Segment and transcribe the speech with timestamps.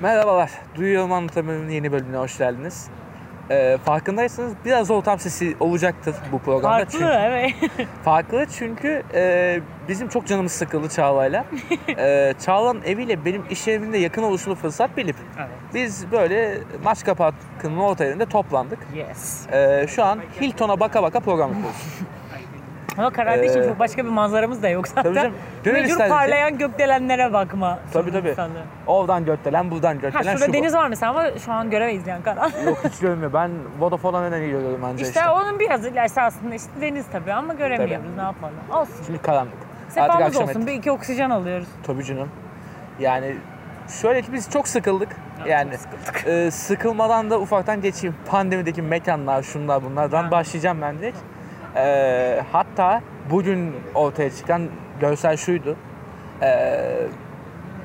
[0.00, 2.88] Merhabalar, Duyuyorum Anlatamıyorum yeni bölümüne hoş geldiniz.
[3.50, 6.76] Ee, farkındaysanız biraz ortam sesi olacaktır bu programda.
[6.76, 7.54] Farklı çünkü, evet.
[8.04, 11.44] farklı çünkü e, bizim çok canımız sıkıldı Çağla'yla.
[11.88, 15.48] ee, Çağla'nın eviyle benim iş yeriminde yakın oluşunu fırsat bilip evet.
[15.74, 18.78] biz böyle Maçka Parkı'nın orta yerinde toplandık.
[18.94, 19.46] Yes.
[19.52, 21.76] Ee, şu an Hilton'a baka baka program yapıyoruz.
[22.98, 25.02] Ama kardeşim Ee, çok başka bir manzaramız da yok zaten.
[25.02, 25.34] tabii canım.
[25.64, 27.78] Gönül Mecbur isterdi parlayan gökdelenlere bakma.
[27.92, 28.34] Tabii, tabii.
[28.34, 28.60] sorumlusu.
[28.86, 30.52] Oradan göttelen, buradan Ha göttelen şurada şu bu.
[30.56, 32.50] deniz var mesela ama şu an göremeyiz yani karan.
[32.66, 33.32] Yok hiç görmüyor.
[33.32, 35.30] Ben Vodafone'dan önden görüyorum anca işte, işte.
[35.30, 38.54] onun biraz ilerisi aslında işte deniz tabii ama göremiyoruz ne yapalım.
[38.72, 38.94] Olsun.
[39.06, 39.52] Şimdi karanlık.
[39.88, 40.66] Sefamız olsun ettik.
[40.66, 41.68] bir iki oksijen alıyoruz.
[41.86, 42.28] Tabii canım.
[43.00, 43.36] Yani
[44.02, 45.08] şöyle ki biz çok sıkıldık.
[45.46, 45.70] Yani
[46.26, 48.16] e, sıkılmadan da ufaktan geçeyim.
[48.26, 50.30] Pandemideki mekanlar, şunlar bunlardan Ha.
[50.30, 51.18] başlayacağım ben direkt.
[51.76, 54.62] E, hatta bugün ortaya çıkan
[55.00, 55.76] görsel şuydu.
[56.42, 56.76] E,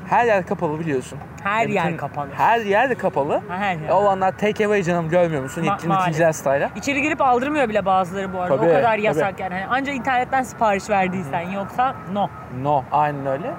[0.09, 1.19] her yer kapalı biliyorsun.
[1.43, 2.27] Her Ya yer bütün- kapalı.
[2.37, 3.41] Her yer de kapalı.
[3.49, 3.89] Her yer.
[3.89, 5.63] O olanlar take away canım görmüyor musun?
[5.63, 6.15] Ma- maalesef.
[6.15, 6.69] ikinci style.
[6.75, 8.57] İçeri girip aldırmıyor bile bazıları bu arada.
[8.57, 9.01] Tabii, o kadar tabii.
[9.01, 9.53] yasak yani.
[9.53, 12.29] Hani Anca internetten sipariş verdiysen yoksa no.
[12.61, 13.51] No, aynen öyle.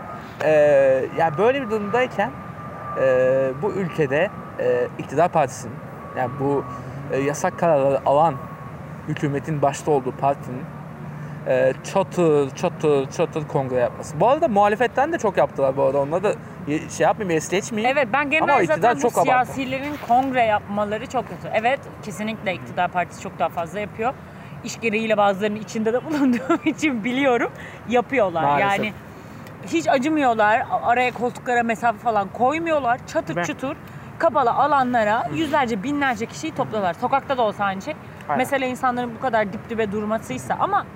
[0.44, 2.30] Ee, yani böyle bir durumdayken
[3.02, 3.02] e,
[3.62, 5.76] bu ülkede e, iktidar partisinin,
[6.18, 6.64] yani bu
[7.12, 8.34] e, yasak kararları alan
[9.08, 10.62] hükümetin başta olduğu partinin
[11.48, 14.20] e, çatır çatır çatır kongre yapması.
[14.20, 15.98] Bu arada muhalefetten de çok yaptılar bu arada.
[16.00, 16.32] Onları da
[16.90, 17.96] şey yapmayayım, es geçmeyeyim.
[17.98, 19.22] Evet ben Ama genel iktidar zaten bu abartı.
[19.22, 21.48] siyasilerin kongre yapmaları çok kötü.
[21.54, 24.14] Evet kesinlikle iktidar partisi çok daha fazla yapıyor.
[24.64, 27.52] İş gereğiyle bazılarının içinde de bulunduğum için biliyorum
[27.88, 28.42] yapıyorlar.
[28.42, 28.78] Maalesef.
[28.84, 28.92] Yani
[29.66, 30.66] hiç acımıyorlar.
[30.82, 33.00] Araya koltuklara mesafe falan koymuyorlar.
[33.06, 33.76] Çatır Ben- çutur
[34.18, 36.94] kapalı alanlara yüzlerce binlerce kişiyi topluyorlar.
[36.94, 37.94] Sokakta da olsa aynı şey.
[38.28, 38.38] Aynen.
[38.38, 40.86] Mesele insanların bu kadar dip dibe durmasıysa ama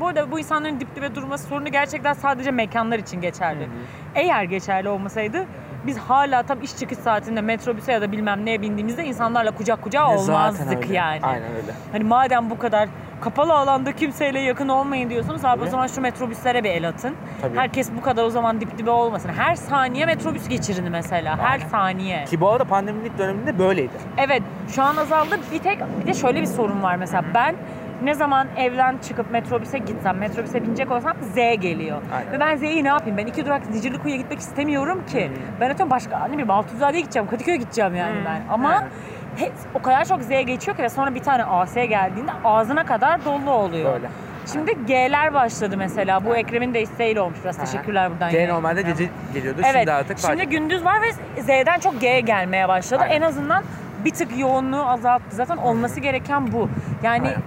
[0.00, 3.68] bu arada bu insanların dip dibe durması sorunu gerçekten sadece mekanlar için geçerli.
[4.14, 5.46] Eğer geçerli olmasaydı
[5.86, 10.08] biz hala tam iş çıkış saatinde metrobüse ya da bilmem neye bindiğimizde insanlarla kucak kucağa
[10.08, 10.94] Ne zaten olmazdık öyle.
[10.94, 11.20] yani.
[11.22, 11.72] Aynen öyle.
[11.92, 12.88] Hani madem bu kadar
[13.20, 17.14] kapalı alanda kimseyle yakın olmayın diyorsunuz abi o zaman şu metrobüslere bir el atın.
[17.42, 17.56] Tabii.
[17.56, 19.30] Herkes bu kadar o zaman dip dibe olmasın.
[19.36, 21.38] Her saniye metrobüs geçirin mesela.
[21.38, 21.68] Her Aynen.
[21.68, 22.24] saniye.
[22.24, 23.92] Ki bu arada pandeminin ilk döneminde böyleydi.
[24.18, 25.38] Evet şu an azaldı.
[25.52, 27.54] Bir tek bir de şöyle bir sorun var mesela ben
[28.04, 32.02] ne zaman evden çıkıp metrobüse gitsem, metrobüse binecek olsam Z geliyor.
[32.16, 32.32] Aynen.
[32.32, 33.16] Ve ben Z'yi ne yapayım?
[33.16, 35.30] Ben iki durak Zicirlikuyu'ya gitmek istemiyorum ki.
[35.60, 38.42] Ben atıyorum başka ne bileyim Altızade'ye gideceğim, Kadıköy'e gideceğim yani ben.
[38.52, 38.88] Ama Aynen.
[39.38, 43.24] He- o kadar çok Z geçiyor ki ve sonra bir tane AS geldiğinde ağzına kadar
[43.24, 43.92] dolu oluyor.
[43.92, 44.08] Böyle.
[44.52, 46.24] Şimdi G'ler başladı mesela.
[46.24, 47.56] Bu Ekrem'in de isteğiyle olmuş biraz.
[47.58, 48.30] Teşekkürler buradan.
[48.30, 49.60] G normalde gece geliyordu.
[49.64, 49.74] Evet.
[49.76, 51.12] Şimdi artık Şimdi fark- gündüz var ve
[51.42, 53.02] Z'den çok G gelmeye başladı.
[53.02, 53.16] Aynen.
[53.16, 53.64] En azından
[54.04, 55.24] bir tık yoğunluğu azalttı.
[55.36, 56.68] Zaten olması gereken bu.
[57.02, 57.42] Yani Aynen.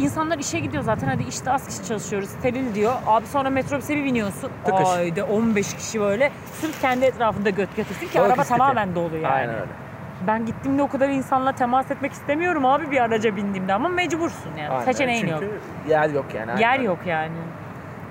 [0.00, 1.08] insanlar işe gidiyor zaten.
[1.08, 2.28] Hadi işte az kişi çalışıyoruz.
[2.28, 2.92] Steril diyor.
[3.06, 4.50] Abi sonra metrobüse bir biniyorsun.
[4.64, 4.88] Tıkış.
[4.88, 6.30] Ayda 15 kişi böyle.
[6.60, 8.58] Sırf kendi etrafında göt götürsün ki Çok araba istifi.
[8.58, 9.26] tamamen dolu yani.
[9.34, 9.83] Aynen öyle.
[10.26, 14.68] Ben gittiğimde o kadar insanla temas etmek istemiyorum abi bir araca bindiğimde ama mecbursun yani.
[14.68, 14.84] Aynen.
[14.84, 15.54] Seçeneğin Çünkü yok.
[15.88, 16.52] yer yok yani.
[16.52, 17.32] aynen Yer yok yani.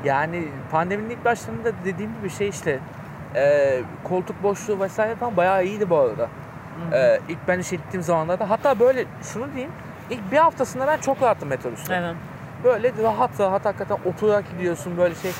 [0.03, 2.79] Yani pandeminin ilk başlarında dediğim gibi şey işte
[3.35, 6.27] e, koltuk boşluğu vesaire falan bayağı iyiydi bu arada.
[6.93, 9.71] E, ilk ben işe gittiğim zamanlarda hatta böyle şunu diyeyim
[10.09, 11.95] ilk bir haftasında ben çok rahattım metrobüste.
[11.95, 12.15] Evet.
[12.63, 15.31] Böyle rahat rahat hakikaten oturarak gidiyorsun böyle şey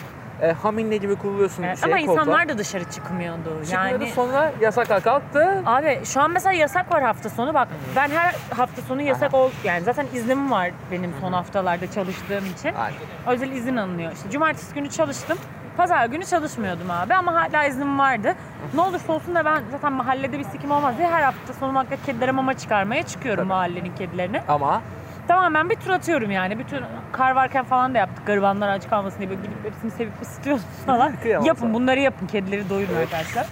[0.44, 2.14] e, haminle gibi kuruluyorsun Evet, şey, ama koltuğa.
[2.24, 3.66] insanlar da dışarı çıkmıyordu.
[3.66, 5.64] Çıkmıyordu, Yani sonra yasaklar kalktı.
[5.66, 7.54] Abi şu an mesela yasak var hafta sonu.
[7.54, 12.46] Bak ben her hafta sonu yasak ol yani zaten iznim var benim son haftalarda çalıştığım
[12.46, 12.74] için.
[12.74, 12.98] Aynen.
[13.28, 14.12] Özel izin alınıyor.
[14.12, 15.38] İşte cumartesi günü çalıştım.
[15.78, 18.36] Pazar günü çalışmıyordum abi ama hala iznim vardı.
[18.74, 22.06] Ne olursa olsun da ben zaten mahallede bir sikim olmaz diye her hafta sonu muhakkak
[22.06, 24.44] kedilere mama çıkarmaya çıkıyorum mahallenin kedilerine.
[24.48, 24.82] Ama
[25.28, 26.60] Tamamen bir tur atıyorum yani.
[26.60, 26.80] Bütün
[27.12, 28.26] kar varken falan da yaptık.
[28.28, 31.14] Garibanlar aç kalmasın diye böyle gidip hepsini sevip ısıtıyoruz falan.
[31.44, 32.28] Yapın bunları yapın.
[32.28, 33.46] Kedileri doyurun arkadaşlar.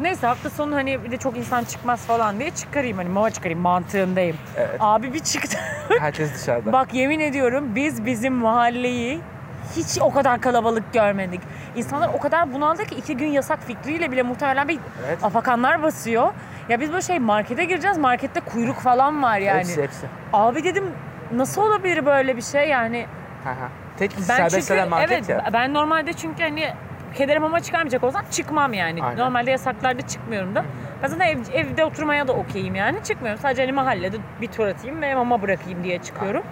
[0.00, 3.60] Neyse hafta sonu hani bir de çok insan çıkmaz falan diye çıkarayım hani mama çıkarayım
[3.60, 4.36] mantığındayım.
[4.56, 4.76] Evet.
[4.80, 5.58] Abi bir çıktı.
[6.00, 6.72] herkes dışarıda.
[6.72, 9.20] Bak yemin ediyorum biz bizim mahalleyi
[9.76, 11.40] hiç o kadar kalabalık görmedik.
[11.76, 15.24] İnsanlar o kadar bunaldı ki iki gün yasak fikriyle bile muhtemelen bir Evet.
[15.24, 16.32] afakanlar basıyor.
[16.68, 19.58] Ya biz böyle şey markete gireceğiz markette kuyruk falan var yani.
[19.58, 20.06] Hepsi hepsi.
[20.32, 20.84] Abi dedim
[21.34, 23.06] nasıl olabilir böyle bir şey yani
[23.44, 23.68] Hı hı.
[23.98, 25.44] Tek ben serbest çünkü market evet ya.
[25.52, 26.72] ben normalde çünkü hani
[27.14, 29.04] kederim ama çıkarmayacak olsam çıkmam yani.
[29.04, 29.18] Aynen.
[29.18, 30.64] Normalde yasaklarda çıkmıyorum da.
[31.02, 33.40] Ben zaten ev- evde oturmaya da okeyim yani çıkmıyorum.
[33.42, 36.42] Sadece hani mahallede bir tur atayım ve mama bırakayım diye çıkıyorum.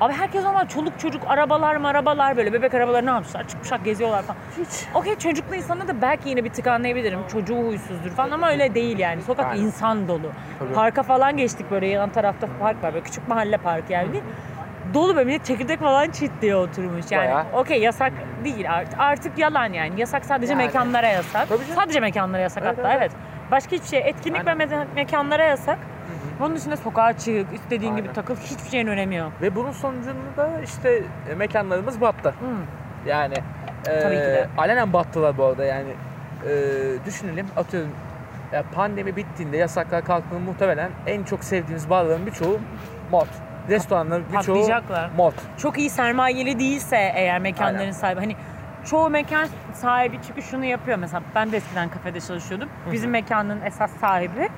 [0.00, 4.38] Abi herkes normal çoluk çocuk arabalar marabalar böyle bebek arabaları ne yapmışlar çıkmışlar geziyorlar falan.
[4.60, 4.86] Hiç.
[4.94, 7.20] Okey çocuklu insana da belki yine bir tık anlayabilirim.
[7.32, 9.22] Çocuğu huysuzdur falan ama öyle değil yani.
[9.22, 9.62] Sokak Aynen.
[9.62, 10.30] insan dolu.
[10.58, 10.72] Tabii.
[10.74, 14.24] Parka falan geçtik böyle yan tarafta park var böyle küçük mahalle parkı yani değil.
[14.94, 17.04] dolu böyle millet çekirdek falan çitliyor oturmuş.
[17.10, 18.12] Yani okey yasak
[18.44, 19.00] değil artık.
[19.00, 20.00] Artık yalan yani.
[20.00, 20.64] Yasak sadece Yani.
[20.64, 21.48] mekanlara yasak.
[21.74, 22.98] Sadece mekanlara yasak Evet, hatta evet.
[23.00, 23.12] evet.
[23.50, 23.98] Başka hiçbir şey.
[24.08, 25.78] Etkinlik ve me- mekanlara yasak.
[26.40, 28.12] Onun dışında sokağa çık, istediğin gibi Aynen.
[28.14, 28.36] takıl.
[28.36, 29.32] Hiçbir şeyin önemi yok.
[29.42, 32.28] Ve bunun sonucunda işte e, mekanlarımız battı.
[32.28, 32.46] Hı.
[33.08, 33.34] Yani
[33.86, 34.48] e, Tabii ki de.
[34.58, 35.90] alenen battılar bu arada yani.
[36.48, 36.50] E,
[37.06, 37.90] düşünelim atıyorum
[38.52, 42.58] ya pandemi bittiğinde yasaklar kalktığında muhtemelen en çok sevdiğimiz barların birçoğu
[43.10, 43.26] mod.
[43.68, 45.10] Restoranların birçoğu Patlayacaklar.
[45.16, 45.32] mod.
[45.56, 47.92] çok iyi sermayeli değilse eğer mekanların Aynen.
[47.92, 48.36] sahibi hani
[48.90, 52.68] çoğu mekan sahibi çünkü şunu yapıyor mesela ben de eskiden kafede çalışıyordum.
[52.92, 54.48] Bizim mekanın esas sahibi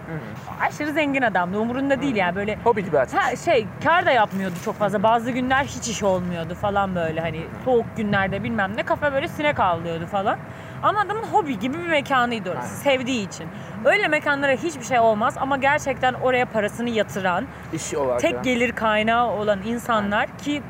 [0.60, 1.58] aşırı zengin adamdı.
[1.58, 3.22] Umurunda değil yani böyle Hobi gibi açmış.
[3.22, 5.02] Ha şey kar da yapmıyordu çok fazla.
[5.02, 9.60] Bazı günler hiç iş olmuyordu falan böyle hani soğuk günlerde bilmem ne kafe böyle sinek
[9.60, 10.38] avlıyordu falan.
[10.82, 12.88] Ama adamın hobi gibi bir mekanıydı orası.
[12.88, 12.98] Aynen.
[12.98, 13.46] Sevdiği için.
[13.84, 18.20] Öyle mekanlara hiçbir şey olmaz ama gerçekten oraya parasını yatıran, İş olarak.
[18.20, 18.40] tek ya.
[18.40, 20.62] gelir kaynağı olan insanlar ki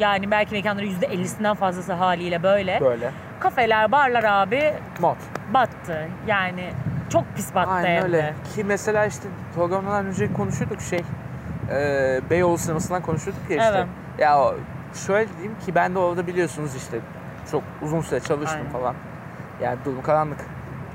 [0.00, 2.80] yani belki mekanların %50'sinden fazlası haliyle böyle.
[2.80, 3.10] Böyle.
[3.40, 5.16] Kafeler, barlar abi Mod.
[5.54, 6.08] battı.
[6.26, 6.70] Yani
[7.12, 8.34] çok pis battı Aynen hem öyle.
[8.54, 11.00] Ki mesela işte programdan önce konuşuyorduk şey.
[11.70, 13.74] E, Beyoğlu sinemasından konuşuyorduk ya işte.
[13.76, 13.86] Evet.
[14.18, 14.52] Ya
[15.06, 16.98] şöyle diyeyim ki ben de orada biliyorsunuz işte
[17.50, 18.72] çok uzun süre çalıştım Aynen.
[18.72, 18.94] falan.
[19.62, 20.46] Yani durum karanlık.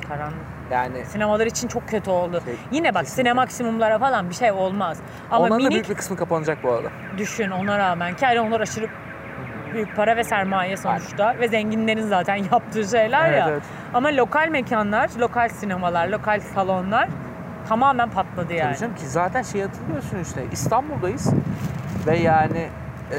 [0.08, 0.38] Karanlık.
[0.72, 2.42] Yani Sinemalar için çok kötü oldu.
[2.46, 3.22] Şey, Yine bak kesinlikle.
[3.24, 4.98] sinemaksimumlara falan bir şey olmaz.
[5.32, 6.88] Ama onların da minik büyük bir kısmı kapanacak bu arada.
[7.18, 8.88] düşün ona rağmen ki hani onlar aşırı
[9.74, 13.48] büyük para ve sermaye sonuçta ve zenginlerin zaten yaptığı şeyler Evet, ya.
[13.50, 13.64] evet.
[13.94, 17.10] Ama lokal mekanlar, lokal sinemalar, lokal salonlar
[17.70, 18.70] tamamen patladı yani.
[18.70, 21.34] Tabii canım ki zaten şey hatırlıyorsun işte İstanbul'dayız
[22.08, 22.68] ve yani
[23.12, 23.16] e,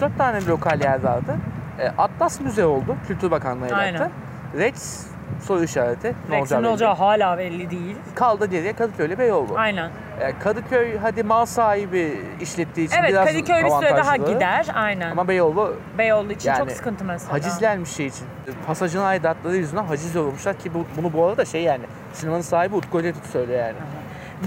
[0.00, 1.36] 3-4 tane lokal yer vardı.
[1.78, 2.96] E, Atlas Müze oldu.
[3.08, 3.94] Kültür Bakanlığı Aynen.
[4.00, 4.10] attı.
[4.58, 5.06] Rex
[5.42, 6.14] soru işareti.
[6.30, 7.96] Ne olacağı ne olacağı hala belli değil.
[8.14, 9.54] Kaldı geriye Kadıköy'le Beyoğlu.
[9.56, 9.90] Aynen.
[10.20, 14.66] E, Kadıköy hadi mal sahibi işlettiği için Evet biraz Kadıköy bir süre daha gider.
[14.74, 15.10] Aynen.
[15.10, 17.32] Ama Beyoğlu Beyoğlu için yani çok sıkıntı mesela.
[17.32, 18.26] hacizlenmiş şey için.
[18.66, 22.98] Pasajın aidatları yüzünden haciz yollamışlar ki bu, bunu bu arada şey yani sinemanın sahibi Utku
[22.98, 23.76] Özetürk söylüyor yani.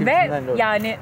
[0.06, 0.98] Ve yani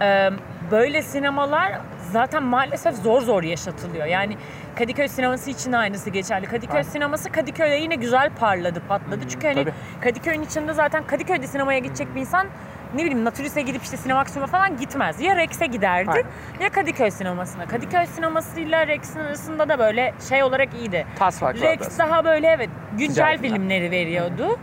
[0.00, 0.30] e,
[0.70, 1.72] böyle sinemalar
[2.12, 4.06] zaten maalesef zor zor yaşatılıyor.
[4.06, 4.36] Yani
[4.78, 6.46] Kadıköy sineması için aynısı geçerli.
[6.46, 6.90] Kadıköy Aynen.
[6.90, 9.20] sineması Kadıköy'de yine güzel parladı, patladı.
[9.28, 9.74] Çünkü hani tabii.
[10.00, 12.46] Kadıköy'ün içinde zaten Kadıköy'de sinemaya gidecek bir insan
[12.94, 15.20] ne bileyim Naturis'e gidip işte Sinemaksimum'a falan gitmez.
[15.20, 16.26] Ya Rex'e giderdi Aynen.
[16.60, 17.66] ya Kadıköy sinemasına.
[17.66, 21.06] Kadıköy sinemasıyla Rex'in arasında da böyle şey olarak iyiydi.
[21.18, 24.58] Tas Rex daha böyle evet güncel Güzel filmleri veriyordu.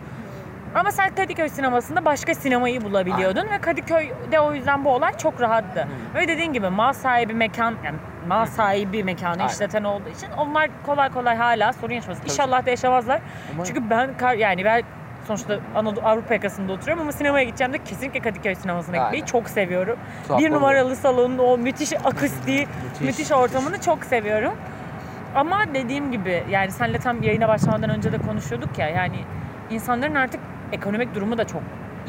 [0.76, 5.88] Ama sen Kadıköy sinemasında başka sinemayı bulabiliyordun ve Kadıköy'de o yüzden bu olay çok rahattı.
[6.16, 7.96] Ve dediğin gibi mal sahibi mekan, yani
[8.28, 9.48] mal sahibi mekanı Aynen.
[9.48, 12.18] işleten olduğu için onlar kolay kolay hala sorun yaşamaz.
[12.26, 13.20] İnşallah da yaşamazlar.
[13.54, 13.68] Umarım.
[13.68, 14.82] Çünkü ben kar- yani ben
[15.28, 19.06] sonuçta Anadolu Avrupa yakasında oturuyorum ama sinemaya gideceğim de kesinlikle Kadıköy sinemasına Aynen.
[19.06, 20.00] gitmeyi çok seviyorum.
[20.28, 20.62] Tuhaf bir oluyor.
[20.62, 24.54] numaralı salonun o müthiş akustiği, Müthiş, müthiş ortamını çok seviyorum.
[25.36, 29.20] Ama dediğim gibi yani senle tam yayına başlamadan önce de konuşuyorduk ya yani
[29.70, 30.40] insanların artık
[30.72, 31.62] ekonomik durumu da çok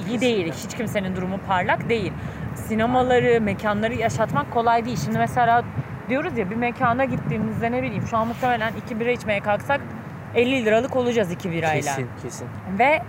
[0.09, 0.53] iyi değil.
[0.53, 2.13] Hiç kimsenin durumu parlak değil.
[2.55, 4.99] Sinemaları, mekanları yaşatmak kolay değil.
[5.05, 5.65] Şimdi mesela
[6.09, 9.81] diyoruz ya bir mekana gittiğimizde ne bileyim şu an muhtemelen iki bira içmeye kalksak
[10.35, 11.81] 50 liralık olacağız iki birayla.
[11.81, 12.47] Kesin kesin.
[12.79, 13.03] Ve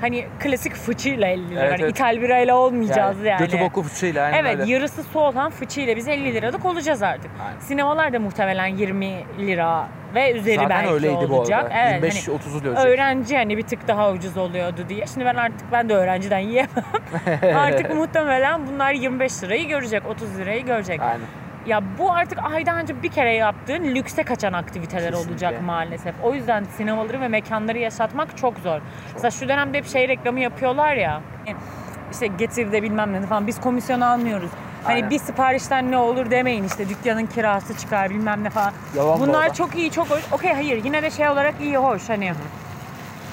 [0.00, 1.60] hani klasik fıçıyla 50 lira.
[1.60, 1.90] Evet, hani evet.
[1.90, 3.38] İthal birayla olmayacağız yani.
[3.38, 4.72] Götü boku fıçıyla aynen Evet öyle.
[4.72, 7.30] yarısı su olan fıçıyla biz 50 liralık olacağız artık.
[7.48, 7.60] Aynen.
[7.60, 11.64] Sinemalar da muhtemelen 20 lira ve üzeri Zaten belki öyleydi bu olacak.
[11.64, 11.74] arada.
[11.74, 12.86] Evet, 25-30'u hani dönecek.
[12.86, 15.06] öğrenci hani bir tık daha ucuz oluyordu diye.
[15.06, 16.70] Şimdi ben artık ben de öğrenciden yiyemem.
[17.56, 21.00] artık muhtemelen bunlar 25 lirayı görecek, 30 lirayı görecek.
[21.00, 21.20] Aynen.
[21.66, 25.46] Ya bu artık ayda önce bir kere yaptığın lükse kaçan aktiviteler Kesinlikle.
[25.46, 26.14] olacak maalesef.
[26.22, 28.80] O yüzden sinemaları ve mekanları yaşatmak çok zor.
[29.14, 31.20] Mesela şu dönemde hep şey reklamı yapıyorlar ya.
[32.12, 34.50] İşte getirde bilmem ne falan biz komisyon almıyoruz.
[34.84, 35.10] Hani Aynen.
[35.10, 38.72] bir siparişten ne olur demeyin işte dükkanın kirası çıkar bilmem ne falan.
[38.96, 40.20] Yalan bu Bunlar çok iyi çok hoş.
[40.32, 42.32] Okey hayır yine de şey olarak iyi hoş hani.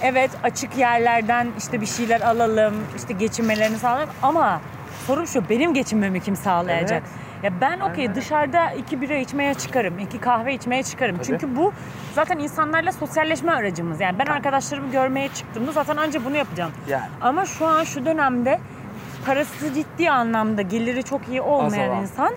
[0.01, 4.61] Evet açık yerlerden işte bir şeyler alalım işte geçinmelerini sağlayalım ama
[5.07, 7.03] sorun şu benim geçinmemi kim sağlayacak?
[7.05, 7.24] Evet.
[7.45, 11.15] Ya ben okey dışarıda iki bira içmeye çıkarım, iki kahve içmeye çıkarım.
[11.15, 11.25] Tabii.
[11.25, 11.73] Çünkü bu
[12.15, 14.01] zaten insanlarla sosyalleşme aracımız.
[14.01, 16.71] Yani ben arkadaşlarımı görmeye çıktığımda zaten anca bunu yapacağım.
[16.87, 17.05] Yani.
[17.21, 18.59] Ama şu an şu dönemde
[19.25, 22.33] parası ciddi anlamda geliri çok iyi olmayan insan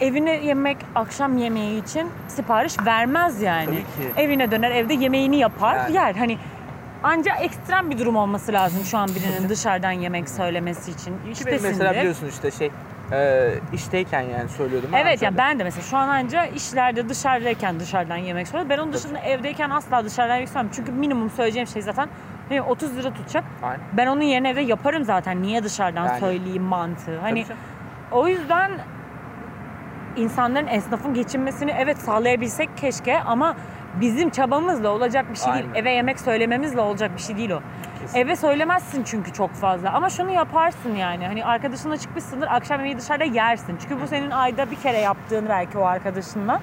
[0.00, 3.64] evine yemek akşam yemeği için sipariş vermez yani.
[3.66, 4.20] Tabii ki.
[4.20, 5.94] Evine döner evde yemeğini yapar Yani.
[5.94, 6.14] yer.
[6.14, 6.38] Hani
[7.02, 11.16] anca ekstrem bir durum olması lazım şu an birinin dışarıdan yemek söylemesi için.
[11.32, 11.62] İştesindir.
[11.62, 12.70] mesela biliyorsun işte şey
[13.12, 14.90] e, işteyken yani söylüyordum.
[14.94, 18.70] Evet ya ben de mesela şu an anca işlerde dışarıdayken dışarıdan yemek söylüyorum.
[18.70, 20.72] Ben onun dışında evdeyken asla dışarıdan yemek söylemem.
[20.74, 22.08] Çünkü minimum söyleyeceğim şey zaten
[22.48, 23.44] hani 30 lira tutacak.
[23.62, 23.80] Aynen.
[23.92, 25.42] Ben onun yerine evde yaparım zaten.
[25.42, 26.20] Niye dışarıdan Yani.
[26.20, 27.18] söyleyeyim mantığı.
[27.18, 27.56] Hani Tabii
[28.12, 28.70] o yüzden
[30.16, 33.56] insanların esnafın geçinmesini evet sağlayabilsek keşke ama
[34.00, 35.64] bizim çabamızla olacak bir şey değil.
[35.66, 35.74] Aynen.
[35.74, 37.60] Eve yemek söylememizle olacak bir şey değil o.
[38.00, 38.18] Kesin.
[38.18, 43.24] Eve söylemezsin çünkü çok fazla ama şunu yaparsın yani hani arkadaşınla çıkmışsındır akşam yemeği dışarıda
[43.24, 43.76] yersin.
[43.82, 46.60] Çünkü bu senin ayda bir kere yaptığın belki o arkadaşınla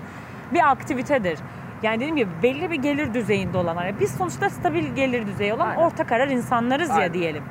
[0.54, 1.40] bir aktivitedir.
[1.84, 3.86] Yani dediğim gibi belli bir gelir düzeyinde olanlar.
[3.86, 5.82] Yani Biz sonuçta stabil gelir düzeyi olan Aynen.
[5.82, 7.14] orta karar insanlarız ya Aynen.
[7.14, 7.44] diyelim.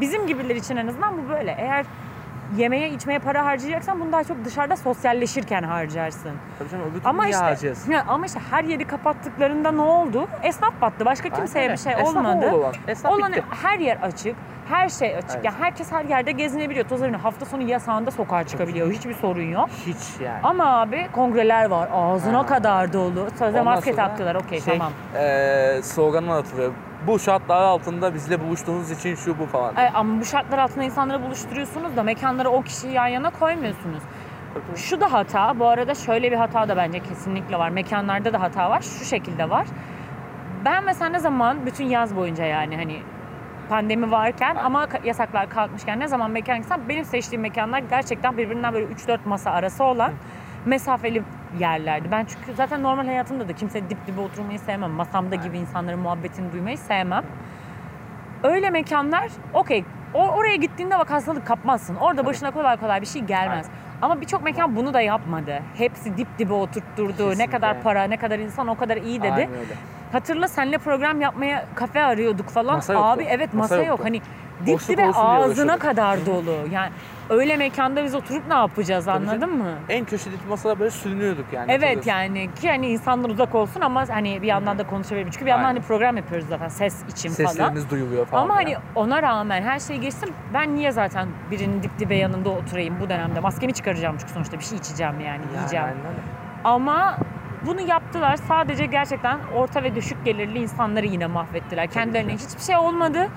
[0.00, 1.56] Bizim gibiler için en azından bu böyle.
[1.58, 1.86] Eğer
[2.56, 6.30] yemeğe içmeye para harcayacaksan bunu daha çok dışarıda sosyalleşirken harcarsın.
[6.58, 7.92] Tabii canım öbür Ama işte, harcayasın?
[7.92, 10.28] ya ama işte her yeri kapattıklarında ne oldu?
[10.42, 11.04] Esnaf battı.
[11.04, 12.02] Başka kimseye Aynen bir şey öyle.
[12.02, 12.46] Esnaf olmadı.
[12.48, 12.74] oldu olan.
[12.88, 13.42] Esnaf Olan bitti.
[13.62, 14.36] her yer açık.
[14.68, 15.30] Her şey açık.
[15.34, 15.44] Evet.
[15.44, 16.88] Ya herkes her yerde gezinebiliyor.
[16.88, 17.20] Tozabiliyor.
[17.20, 18.90] Hafta sonu yasağında sokağa çıkabiliyor.
[18.92, 19.68] Hiçbir sorun yok.
[19.86, 20.38] Hiç yani.
[20.42, 21.88] Ama abi kongreler var.
[21.92, 22.46] Ağzına Ha.
[22.46, 23.26] kadar dolu.
[23.38, 24.34] Sözde maske taktılar.
[24.34, 24.92] Okey şey, tamam.
[25.14, 26.74] eee sloganı hatırlıyorum.
[27.06, 29.74] Bu şartlar altında bizle buluştuğunuz için şu bu falan.
[29.74, 34.02] Ay, ama bu şartlar altında insanları buluşturuyorsunuz da mekanlara o kişiyi yan yana koymuyorsunuz.
[34.76, 35.58] Şu da hata.
[35.58, 37.68] Bu arada şöyle bir hata da bence kesinlikle var.
[37.70, 38.80] Mekanlarda da hata var.
[38.80, 39.66] Şu şekilde var.
[40.64, 43.02] Ben mesela ne zaman bütün yaz boyunca yani hani
[43.68, 48.86] pandemi varken ama yasaklar kalkmışken ne zaman mekan gitsem benim seçtiğim mekanlar gerçekten birbirinden böyle
[48.86, 50.12] 3-4 masa arası olan
[50.66, 51.22] mesafeli
[51.58, 52.08] yerlerdi.
[52.10, 54.90] Ben çünkü zaten normal hayatımda da kimse dip dibe oturmayı sevmem.
[54.90, 57.24] Masamda gibi insanların muhabbetini duymayı sevmem.
[58.42, 61.94] Öyle mekanlar okey oraya gittiğinde bak hastalık kapmazsın.
[61.96, 63.66] Orada başına kolay kolay bir şey gelmez.
[64.02, 65.62] Ama birçok mekan bunu da yapmadı.
[65.74, 67.08] Hepsi dip dibe oturtturdu.
[67.08, 67.46] Ne Kesinlikle.
[67.50, 69.32] kadar para, ne kadar insan o kadar iyi dedi.
[69.32, 69.74] Aynen öyle.
[70.12, 72.74] Hatırla senle program yapmaya kafe arıyorduk falan.
[72.74, 73.08] Masa yoktu.
[73.08, 74.04] Abi evet masa, Masa yok.
[74.04, 74.20] Hani
[74.66, 76.54] dip dibe ağzına kadar dolu.
[76.72, 76.90] Yani
[77.30, 79.58] öyle mekanda biz oturup ne yapacağız Tabii anladın canım.
[79.58, 79.72] mı?
[79.88, 81.72] En köşedeki masada böyle sürünüyorduk yani.
[81.72, 82.10] Evet hatırlıyorsun.
[82.10, 85.30] yani ki hani insanlar uzak olsun ama hani bir yandan da konuşabilirim.
[85.30, 85.76] Çünkü bir yandan Aynen.
[85.80, 87.48] hani program yapıyoruz zaten ses için falan.
[87.48, 88.42] Seslerimiz duyuluyor falan.
[88.42, 88.82] Ama hani yani.
[88.94, 93.40] ona rağmen her şey geçsin ben niye zaten birinin dip dibe yanında oturayım bu dönemde
[93.40, 95.84] maskemi çıkaracağım çünkü sonuçta bir şey içeceğim yani, Yani yiyeceğim.
[95.84, 96.14] aynen.
[96.64, 97.16] Ama
[97.66, 101.86] bunu yaptılar sadece gerçekten orta ve düşük gelirli insanları yine mahvettiler.
[101.86, 103.28] Kendilerine hiçbir şey olmadı.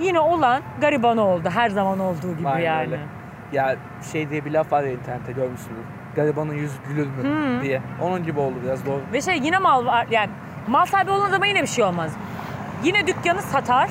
[0.00, 2.80] Yine olan gariban oldu her zaman olduğu gibi Aynen yani.
[2.86, 2.98] öyle.
[3.52, 3.76] Ya
[4.12, 5.78] şey diye bir laf var ya internette görmüşsünüz.
[6.16, 7.12] Garibanın yüzü gülür mü
[7.58, 7.62] Hı.
[7.62, 7.80] diye.
[8.02, 9.00] Onun gibi oldu biraz doğru.
[9.12, 10.30] Ve şey yine mal var yani
[10.68, 12.12] mal sahibi olan adama yine bir şey olmaz.
[12.84, 13.90] Yine dükkanı satar,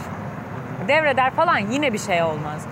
[0.88, 2.68] devreder falan yine bir şey olmaz.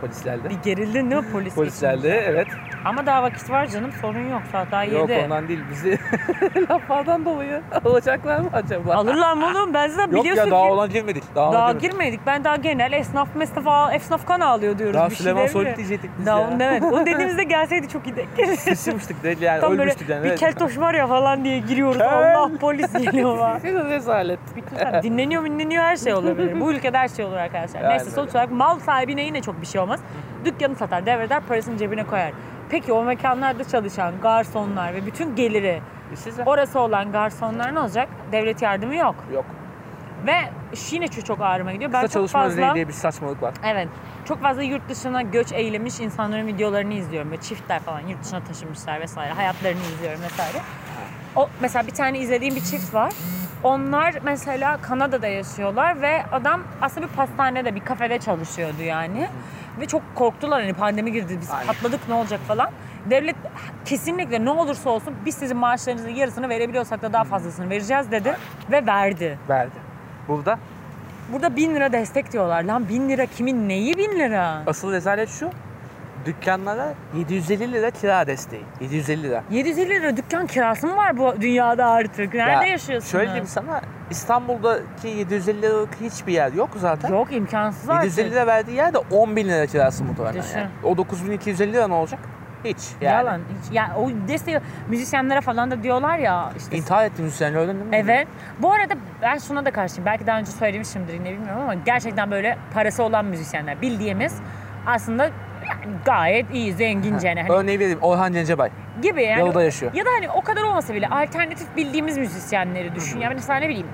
[0.00, 0.50] Polislerde.
[0.50, 1.54] Bir gerildin değil mi polis?
[1.60, 2.46] Polislerde evet.
[2.84, 5.24] Ama daha vakit var canım sorun yok saat daha Yok 7.
[5.24, 5.60] ondan değil.
[5.70, 5.98] Bizi
[6.70, 8.94] laflardan dolayı alacaklar mı acaba?
[8.94, 11.22] Alırlar mı oğlum ben zaten Yok biliyorsun ya daha ki ona girmedik.
[11.34, 11.90] Daha, daha girmedik.
[11.92, 12.20] girmedik.
[12.26, 14.94] Ben daha genel esnaf mesnaf esnaf kan ağlıyor diyoruz.
[14.94, 16.48] Daha bir şey Süleyman Soylu diyecektik biz Daha ya.
[16.48, 16.92] onu demedik.
[16.92, 18.56] Onu dediğimizde gelseydi çok iyi denk gelirdi.
[18.76, 20.24] Sıçmıştık değil yani Tam böyle ölmüştük yani.
[20.24, 20.40] bir evet.
[20.40, 21.98] keltoş var ya falan diye giriyoruz.
[21.98, 22.36] Kel.
[22.36, 23.60] Allah polis geliyor falan.
[23.90, 24.38] Rezalet.
[24.56, 26.60] Bütün tabii dinleniyor dinleniyor her şey olabilir.
[26.60, 27.80] Bu ülkede her şey olur arkadaşlar.
[27.80, 29.89] Aynen Neyse sonuç olarak mal sahibine yine çok bir şey olmaz.
[30.44, 32.32] Dükkanı satar, devreder, parasını cebine koyar.
[32.70, 35.80] Peki o mekanlarda çalışan garsonlar ve bütün geliri
[36.14, 36.42] Size.
[36.46, 38.08] orası olan garsonlar ne olacak?
[38.32, 39.14] Devlet yardımı yok.
[39.34, 39.44] Yok.
[40.26, 40.34] Ve
[40.90, 41.92] yine çok, çok ağrıma gidiyor.
[41.92, 43.54] Ben Kısa çok çalışma fazla diye bir saçmalık var.
[43.64, 43.88] Evet.
[44.24, 47.30] Çok fazla yurt dışına göç eylemiş insanların videolarını izliyorum.
[47.30, 49.32] Böyle çiftler falan yurt dışına taşınmışlar vesaire.
[49.32, 50.58] Hayatlarını izliyorum vesaire.
[51.36, 53.12] O mesela bir tane izlediğim bir çift var.
[53.62, 59.28] Onlar mesela Kanada'da yaşıyorlar ve adam aslında bir pastanede, bir kafede çalışıyordu yani.
[59.80, 61.66] Ve çok korktular hani pandemi girdi biz Aynen.
[61.66, 62.70] patladık ne olacak falan.
[63.10, 63.36] Devlet
[63.84, 68.36] kesinlikle ne olursa olsun biz sizin maaşlarınızın yarısını verebiliyorsak da daha fazlasını vereceğiz dedi
[68.70, 69.38] ve verdi.
[69.48, 69.70] Verdi.
[70.28, 70.58] Burada
[71.32, 72.62] Burada bin lira destek diyorlar.
[72.64, 74.62] Lan bin lira kimin neyi bin lira?
[74.66, 75.50] asıl rezalet şu.
[76.26, 78.62] Dükkanlara 750 lira kira desteği.
[78.80, 79.42] 750 lira.
[79.50, 82.34] 750 lira dükkan kirası mı var bu dünyada artık?
[82.34, 83.12] Nerede Ya, yaşıyorsunuz?
[83.12, 83.80] Şöyle diyeyim sana
[84.10, 87.08] İstanbul'daki 750 liralık hiçbir yer yok zaten.
[87.08, 88.04] Yok imkansız artık.
[88.04, 90.42] 750 lira verdiği yerde 10 bin lira kirası muhtemelen.
[90.42, 90.58] Düşün.
[90.58, 90.70] Yani.
[90.84, 92.20] O 9250 lira ne olacak?
[92.64, 92.76] Hiç.
[93.00, 93.14] Yani.
[93.14, 93.40] Yalan.
[93.40, 96.76] Hiç, ya o desteği müzisyenlere falan da diyorlar ya işte.
[96.76, 97.96] İntihar etti müzisyenler öyle değil mi?
[97.96, 98.28] Evet.
[98.58, 100.06] Bu arada ben şuna da karşıyım.
[100.06, 104.34] Belki daha önce söylemişimdir yine bilmiyorum ama gerçekten böyle parası olan müzisyenler bildiğimiz
[104.86, 105.34] aslında yani
[106.04, 107.98] gayet iyi, zengince yani hani Örneği vereyim.
[108.02, 108.70] Orhan Gencebay.
[109.02, 109.38] gibi yani.
[109.40, 109.92] Yalıda yaşıyor.
[109.94, 113.20] Ya da hani o kadar olmasa bile alternatif bildiğimiz müzisyenleri düşün.
[113.20, 113.86] Yani mesela ne bileyim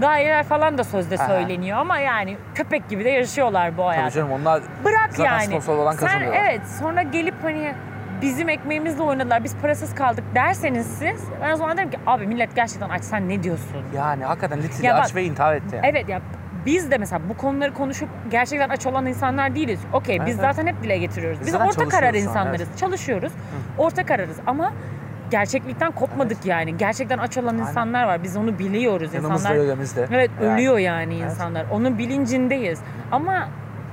[0.00, 1.26] gayeler falan da sözde Aha.
[1.26, 4.14] söyleniyor ama yani köpek gibi de yaşıyorlar bu Tabii hayatı.
[4.14, 5.46] canım onlar Bırak Zaten yani.
[5.46, 6.40] sponsor olan Sen kazanıyorlar.
[6.44, 7.72] evet sonra gelip hani
[8.22, 12.54] bizim ekmeğimizle oynadılar biz parasız kaldık derseniz siz ben o zaman derim ki abi millet
[12.56, 13.82] gerçekten aç sen ne diyorsun?
[13.96, 15.86] yani hakikaten litili Ya aç bak- ve intihar etti yani.
[15.86, 16.20] Evet ya
[16.66, 19.80] biz de mesela bu konuları konuşup gerçekten aç olan insanlar değiliz.
[19.92, 21.40] Okey biz Evet, zaten hep dile getiriyoruz.
[21.40, 22.68] Biz Biz, orta karar insanlarız.
[22.80, 23.32] Çalışıyoruz.
[23.78, 24.72] Orta kararız ama
[25.30, 26.76] gerçeklikten kopmadık yani.
[26.76, 28.22] Gerçekten aç olan insanlar var.
[28.22, 29.14] Biz onu biliyoruz.
[29.14, 29.56] Yanımızda insanlar.
[30.12, 30.52] Evet Yani.
[30.52, 31.66] ölüyor yani insanlar.
[31.72, 32.80] Onun bilincindeyiz.
[33.12, 33.48] Ama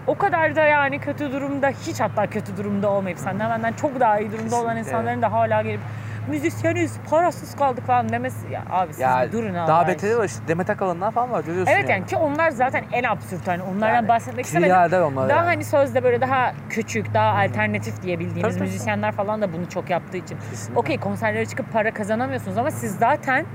[0.07, 4.19] o kadar da yani kötü durumda hiç hatta kötü durumda olmayıp senden benden çok daha
[4.19, 4.79] iyi durumda olan Kesinlikle.
[4.97, 5.79] insanların da hala gelip
[6.27, 10.47] müzisyeniz parasız kaldık falan demesi ya abi siz Ya durun Allah daha beteri var işte
[10.47, 14.07] Demet Akalın'dan falan var görüyorsun Evet yani ki onlar zaten en absürt hani onlardan Yani
[14.07, 14.75] bahsetmek istemedim.
[15.03, 15.45] Onlar Daha yani.
[15.45, 18.63] hani sözde böyle daha küçük, daha alternatif diye bildiğimiz Tabii, tabii.
[18.63, 20.37] müzisyenler falan da bunu çok yaptığı için.
[20.75, 23.45] Okey konserlere çıkıp para kazanamıyorsunuz ama siz zaten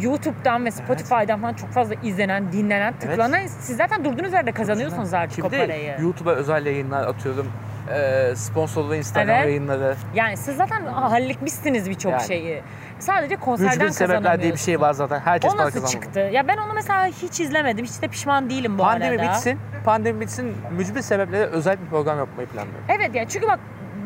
[0.00, 5.34] YouTube'dan ve Spotify'dan falan çok fazla izlenen, dinlenen, tıklanan siz zaten durduğunuz yerde kazanıyorsunuz artık
[5.34, 5.96] Şimdi o parayı.
[6.00, 7.46] YouTube'a özel yayınlar atıyorum.
[7.94, 9.46] E, sponsorlu Instagram Evet.
[9.46, 9.96] yayınları.
[10.14, 12.22] Yani siz zaten halletmişsiniz birçok Yani.
[12.26, 12.62] şeyi.
[12.98, 15.20] Sadece konserden Mücbir sebepler diye bir şey var zaten.
[15.20, 16.20] Herkes O para nasıl çıktı?
[16.20, 17.84] Ya ben onu mesela hiç izlemedim.
[17.84, 19.22] Hiç de pişman değilim bu Pandemi arada.
[19.32, 19.58] bitsin.
[19.84, 20.56] Pandemi bitsin.
[20.70, 22.84] Mücbir sebeplere özel bir program yapmayı planlıyorum.
[22.88, 23.58] Evet yani çünkü bak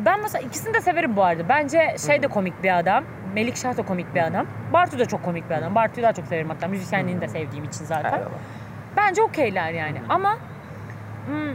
[0.04, 1.48] ben mesela ikisini de severim bu arada.
[1.48, 3.04] Bence şey de komik bir adam.
[3.34, 4.46] Melik Şah da komik bir adam.
[4.72, 5.74] Bartu da çok komik bir adam.
[5.74, 6.68] Bartu'yu daha çok severim hatta.
[6.68, 8.12] Müzisyenliğini de sevdiğim için zaten.
[8.12, 8.28] Eyvallah.
[8.96, 9.96] Bence okeyler yani.
[10.08, 10.36] Ama
[11.26, 11.54] hmm,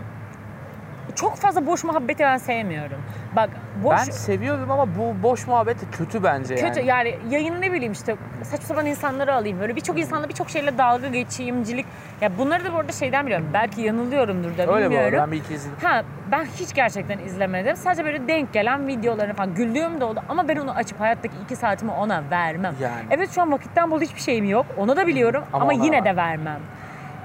[1.15, 2.97] çok fazla boş muhabbeti ben sevmiyorum.
[3.35, 3.49] Bak
[3.83, 6.87] boş Ben seviyorum ama bu boş muhabbet kötü bence kötü yani.
[6.87, 11.07] yani yayını ne bileyim işte saçma sapan insanları alayım böyle birçok insanla birçok şeyle dalga
[11.07, 11.85] geçeyimcilik
[12.21, 15.19] ya bunları da bu arada şeyden biliyorum belki yanılıyorumdur da Öyle bu arada bilmiyorum.
[15.21, 15.77] ben bir iki izledim.
[15.83, 17.75] Ha ben hiç gerçekten izlemedim.
[17.75, 21.55] Sadece böyle denk gelen videolarını falan güldüğüm de oldu ama ben onu açıp hayattaki iki
[21.55, 22.75] saatimi ona vermem.
[22.81, 23.03] Yani.
[23.11, 24.65] Evet şu an vakitten bol hiçbir şeyim yok.
[24.77, 26.05] Onu da biliyorum Ama ama, ona yine var.
[26.05, 26.59] de vermem.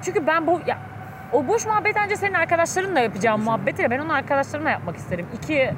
[0.03, 0.79] Çünkü ben bu ya
[1.33, 5.27] o boş muhabbet önce senin arkadaşlarınla yapacağım muhabbeti de ben onu arkadaşlarımla yapmak isterim.
[5.35, 5.71] İki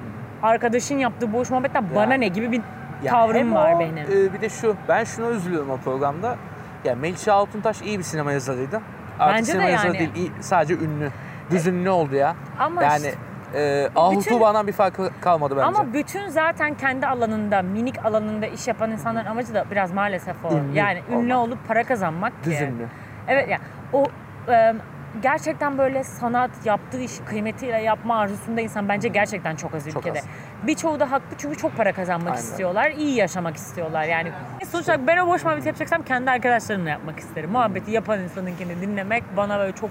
[0.43, 2.61] arkadaşın yaptığı boş muhabbetten bana ne gibi bir
[3.05, 3.97] Ya tavrım var o, benim.
[3.99, 6.37] e, bir de şu, ben şuna üzülüyorum o programda.
[6.85, 8.81] Ya Melisa Altuntaş iyi bir sinema yazarıydı.
[9.19, 9.99] Artık Bence de sinema yazarı yani.
[9.99, 11.11] değil, iyi- sadece ünlü.
[11.50, 12.35] Düz ünlü oldu ya.
[12.59, 13.15] Ama yani işte-
[13.55, 15.67] e, Ahu bütün- Tuğba'dan bir farkı kalmadı bence.
[15.67, 20.53] Ama bütün zaten kendi alanında, minik alanında iş yapan insanların amacı da biraz maalesef o.
[20.53, 21.49] Ünlü yani ünlü olmak.
[21.49, 22.65] olup para kazanmak Düz ki.
[22.65, 22.87] ünlü.
[23.29, 23.59] Evet ya
[23.93, 24.05] o
[24.49, 24.75] e,
[25.23, 30.18] gerçekten böyle sanat yaptığı işi kıymetiyle yapma arzusunda insan bence gerçekten çok az Çok ülkede.
[30.18, 30.25] az.
[30.66, 32.42] Birçoğu da haklı çünkü çok para kazanmak Aynen.
[32.42, 34.32] istiyorlar, iyi yaşamak istiyorlar yani.
[34.70, 37.50] Sonuç olarak ben o boş muhabbeti yapacaksam kendi arkadaşlarımla yapmak isterim.
[37.50, 39.90] Muhabbeti yapan insanınkini dinlemek bana böyle çok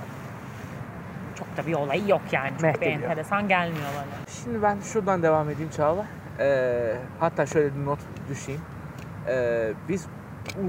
[1.39, 2.49] çok da bir olayı yok yani.
[2.51, 4.25] Çok Meh bir enteresan gelmiyor bana.
[4.43, 6.05] Şimdi ben şuradan devam edeyim Çağla.
[6.39, 8.61] Ee, hatta şöyle bir not düşeyim.
[9.27, 10.05] Ee, biz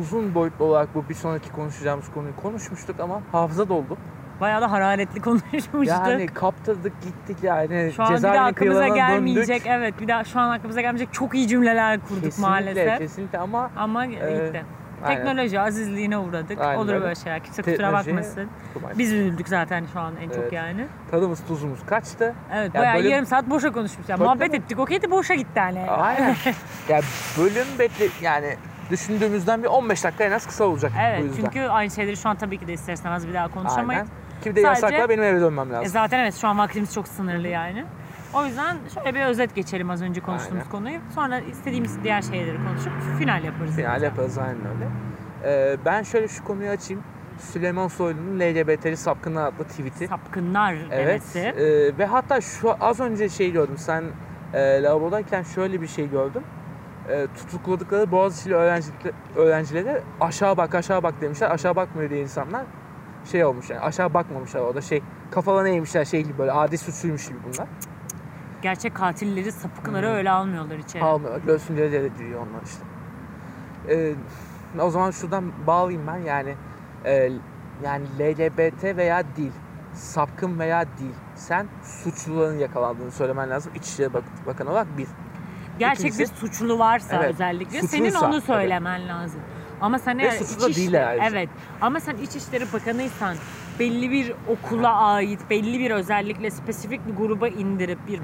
[0.01, 3.97] uzun boyutlu olarak bu bir sonraki konuşacağımız konuyu konuşmuştuk ama hafıza doldu.
[4.41, 5.87] Bayağı da hararetli konuşmuştuk.
[5.87, 7.93] Yani kaptırdık gittik yani.
[7.97, 9.49] şu an bir cezaevinin aklımıza gelmeyecek.
[9.49, 9.67] döndük.
[9.67, 12.99] Evet bir daha şu an aklımıza gelmeyecek çok iyi cümleler kurduk Kesinlikle, maalesef.
[12.99, 14.65] kesinlikle ama Ama Ee, gitti.
[15.05, 15.17] aynen.
[15.17, 16.61] Teknoloji azizliğine uğradık.
[16.61, 17.03] Aynen Olur öyle.
[17.05, 17.43] böyle şeyler.
[17.45, 18.49] Kimse kusura bakmasın.
[18.99, 20.53] Biz üzüldük zaten şu an en çok Evet.
[20.53, 20.87] yani.
[21.11, 22.35] tadımız tuzumuz kaçtı.
[22.55, 24.09] Evet Ya bayağı bölüm- yarım saat boşa konuşmuş.
[24.09, 24.23] Yani.
[24.23, 24.57] Muhabbet tabii.
[24.57, 25.91] ettik okey de boşa gitti hani.
[25.91, 26.35] Aynen.
[26.89, 27.01] ya
[27.39, 28.57] bölüm bekle yani
[28.91, 31.43] düşündüğümüzden bir 15 dakika en az kısa olacak bu Evet yüzden.
[31.43, 34.01] çünkü aynı şeyleri şu an tabii ki de ister istemez bir daha konuşamayız.
[34.03, 34.26] Aynen.
[34.43, 35.89] Ki de Sadece- yasak var benim eve dönmem E lazım.
[35.93, 37.85] zaten evet şu an vaktimiz çok sınırlı yani.
[38.35, 40.71] O yüzden şöyle bir özet geçelim az önce konuştuğumuz Aynen.
[40.71, 40.99] konuyu.
[41.15, 43.77] Sonra istediğimiz diğer şeyleri konuşup final yaparız.
[43.77, 44.89] Final yaparız aynen öyle.
[45.45, 47.03] Ee, ben şöyle şu konuyu açayım.
[47.39, 50.07] Süleyman Soylu'nun LGBT'li sapkınlar adlı tweet'i.
[50.09, 51.07] Sapkınlar Evet.
[51.07, 51.39] demesi.
[51.39, 53.79] e, ve hatta şu az önce şey gördüm.
[53.79, 54.05] Sen
[54.55, 56.43] e, lavabodayken şöyle bir şey gördüm.
[57.09, 61.51] E, tutukladıkları Boğaziçi'li öğrencilikle, öğrencilere aşağı bak aşağı bak demişler.
[61.51, 62.63] Aşağı bakmıyor diye insanlar
[63.27, 67.39] şey olmuş yani aşağı bakmamışlar orada şey kafalarına eğmişler şey gibi böyle adi suçluymuş gibi
[67.45, 67.69] bunlar.
[68.63, 71.05] Gerçek katilleri, sapıkları öyle almıyorlar içeri.
[71.05, 71.41] Almıyorlar.
[71.41, 72.83] Göğsünde de diyor onlar işte.
[73.89, 74.15] Ee,
[74.83, 76.55] o zaman şuradan bağlayayım ben yani
[77.05, 77.33] e,
[77.85, 79.53] yani LGBT veya değil,
[79.95, 81.15] sapkın veya değil.
[81.35, 83.73] Sen suçluların yakalandığını söylemen lazım.
[83.75, 85.09] İçişleri Bak- Bakanı olarak bir.
[85.79, 89.41] Gerçek İkincisi- bir suçlu varsa Evet, özellikle suçluysa, senin onu söylemen lazım.
[89.81, 91.29] Ama sen Ve eğer suçlu da değil ayrıca.
[91.29, 91.49] Evet.
[91.81, 93.37] Ama sen İçişleri Bakanıysan
[93.79, 98.21] belli bir okula ait, belli bir özellikle spesifik bir gruba indirip bir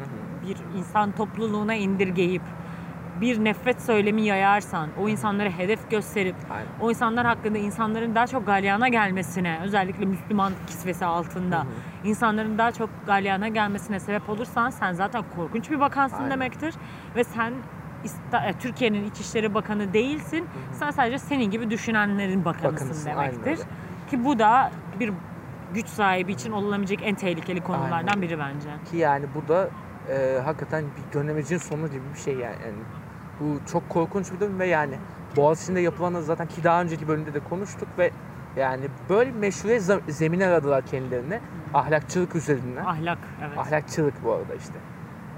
[0.49, 2.43] bir insan topluluğuna indirgeyip
[3.21, 6.67] bir nefret söylemi yayarsan, o insanlara hedef gösterip Aynen.
[6.81, 11.67] o insanlar hakkında insanların daha çok galyana gelmesine, özellikle Müslüman kisvesi altında
[12.05, 16.31] insanların daha çok galyana gelmesine sebep olursan sen zaten korkunç bir bakansın Aynen.
[16.31, 16.75] demektir
[17.17, 17.53] ve sen
[18.59, 20.47] Türkiye'nin İçişleri Bakanı değilsin.
[20.73, 23.67] Sen sadece senin gibi düşünenlerin bakanısın Bakanısın, demektir.
[24.11, 25.13] Ki bu da bir
[25.75, 28.23] güç sahibi için olabilecek en tehlikeli konulardan Aynen.
[28.23, 28.69] biri bence.
[28.91, 29.69] Ki yani bu da
[30.09, 32.57] e, hakikaten bir dönemecin sonu gibi bir şey yani.
[32.65, 32.75] Yani
[33.41, 34.95] Bu çok korkunç bir durum ve yani
[35.37, 38.11] Boğaziçi'nde yapılanı zaten ki daha önceki bölümde de konuştuk ve
[38.57, 41.41] yani böyle bir meşruiyet zem- zemin aradılar kendilerine.
[41.75, 42.85] Ahlakçılık üzerinden.
[42.85, 43.59] Ahlak evet.
[43.59, 44.75] Ahlakçılık bu arada işte.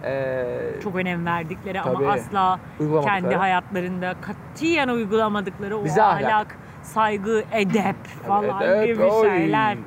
[0.07, 1.97] Ee, Çok önem verdikleri Tabii.
[1.97, 2.59] ama asla
[3.05, 6.57] kendi hayatlarında katiyen uygulamadıkları o Bize ahlak, ahlak.
[6.83, 9.29] saygı, edep falan Evet, gibi oy.
[9.29, 9.79] şeyler.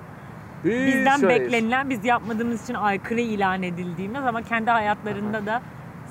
[0.64, 1.42] Biz bizden şöyleyiz.
[1.44, 5.62] beklenilen, biz yapmadığımız için aykırı ilan edildiğimiz ama kendi hayatlarında da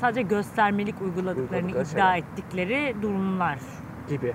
[0.01, 2.19] sadece göstermelik uyguladıklarını Uyguladıkları iddia şeyler.
[2.19, 3.59] ettikleri durumlar.
[4.09, 4.33] gibi.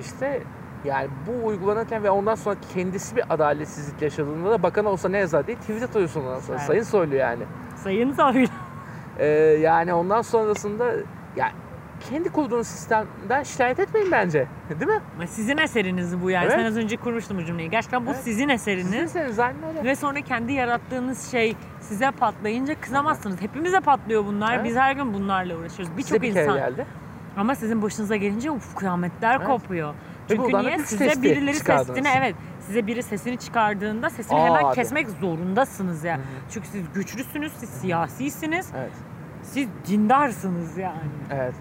[0.00, 0.42] İşte
[0.84, 5.46] yani bu uygulanırken ve ondan sonra kendisi bir adaletsizlik yaşadığında da bakan olsa ne yazar
[5.46, 6.56] diye tweet atıyorsun ondan sonra.
[6.58, 6.66] Evet.
[6.66, 7.42] Sayın Soylu yani.
[7.76, 8.46] Sayın Savcı.
[9.18, 9.26] Ee,
[9.60, 10.92] yani ondan sonrasında
[11.36, 11.52] yani
[12.10, 14.46] kendi kurduğunuz sistemden şikayet etmeyin bence.
[14.80, 15.28] Değil mi?
[15.28, 16.44] Sizin eseriniz bu yani.
[16.44, 16.54] Evet.
[16.54, 17.70] Sen az önce kurmuştun bu cümleyi.
[17.70, 18.20] Gerçekten bu Evet.
[18.20, 18.90] sizin eseriniz.
[18.90, 19.84] Sizseniz aynen öyle.
[19.84, 23.40] Ve sonra kendi yarattığınız şey size patlayınca kızamazsınız.
[23.42, 24.54] Hepimize patlıyor bunlar.
[24.54, 24.64] Evet.
[24.64, 25.96] Biz her gün bunlarla uğraşıyoruz.
[25.96, 26.54] Birçok bir insan.
[26.54, 26.86] geldi.
[27.36, 29.46] Ama sizin başınıza gelince uf kıyametler Evet.
[29.46, 29.94] kopuyor.
[30.28, 30.78] Çünkü niye?
[30.78, 32.34] Size birileri sesini evet
[32.72, 34.74] size biri sesini çıkardığında sesini Aa hemen abi.
[34.74, 36.14] kesmek zorundasınız ya.
[36.16, 36.24] Hı hı.
[36.50, 38.90] Çünkü siz güçlüsünüz, siz siyasisiniz, Evet.
[39.42, 40.98] siz dindarsınız yani.
[41.32, 41.54] Evet.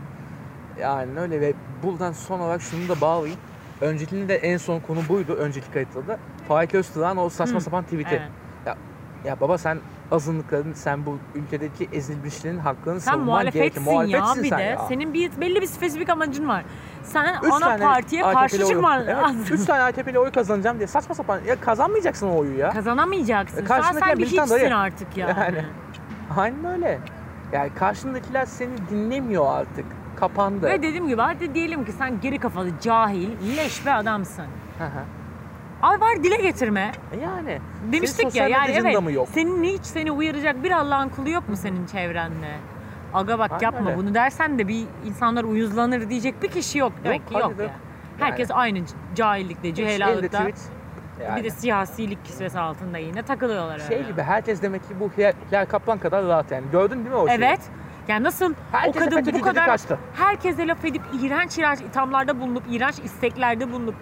[0.80, 3.40] Yani öyle ve buradan son olarak şunu da bağlayayım.
[3.82, 5.34] Öncekinde de en son konu buydu.
[5.34, 6.18] Önceki kayıtta da.
[6.48, 8.16] Faik Öztürk'ün o saçma Hı, sapan tweet'i.
[8.16, 8.78] Evet.
[9.26, 9.80] Ya baba sen
[10.12, 13.82] azınlıkların, sen bu ülkedeki ezilmişlerin hakkını Sen savunman gerekir.
[13.82, 14.64] muhalefetsin ya bir sen de.
[14.64, 14.78] ya.
[14.88, 16.66] Senin bir belli bir spesifik amacın var.
[17.04, 19.46] Sen Üç ana tane partiye AKP'li karşı oy- çıkman Evet, lazım.
[19.52, 21.40] Üç tane AKP'li oy kazanacağım diye saçma sapan.
[21.48, 22.70] Ya kazanmayacaksın o oyu ya.
[22.70, 23.66] Kazanamayacaksın.
[23.66, 24.78] E, Sen, sen bir hiçsin dayı.
[24.78, 25.40] artık yani.
[25.40, 25.66] Yani.
[26.38, 27.00] Aynen öyle.
[27.52, 29.86] Yani karşındakiler seni dinlemiyor artık.
[30.16, 30.66] Kapandı.
[30.66, 34.46] Ve dediğim gibi hadi diyelim ki sen geri kafalı, cahil, leş bir adamsın.
[34.78, 35.04] Hı hı.
[35.82, 36.92] Abi var dile getirme.
[37.24, 37.60] yani.
[37.92, 39.02] Demiştik ya yani evet.
[39.02, 39.28] mı yok?
[39.34, 42.56] Senin hiç seni uyaracak bir Allah'ın kulu yok mu senin çevrende?
[43.14, 43.98] Aga bak Aynen yapma öyle.
[44.00, 46.94] bunu dersen de bir insanlar uyuzlanır diyecek bir kişi yok.
[47.04, 47.72] Demek ki hadi yok de- yani.
[48.20, 48.80] Herkes aynı
[49.16, 50.38] cahillikte, Elde cühelalıkta.
[50.38, 50.60] tweet.
[51.24, 51.40] Yani.
[51.40, 53.80] Bir de siyasilik kisvesi altında yine takılıyorlar.
[53.80, 54.08] şey öyle.
[54.12, 56.66] gibi herkes demek ki bu Hilal, Hilal Kaplan kadar rahat yani.
[56.72, 57.38] Gördün değil mi o şeyi?
[57.38, 57.60] Evet.
[58.08, 59.98] Yani nasıl Herkese o kadın FETÖ'cü bu dedi, kadar kaçtı.
[60.14, 63.96] herkese laf edip iğrenç iğrenç ithamlarda bulunup iğrenç isteklerde bulunup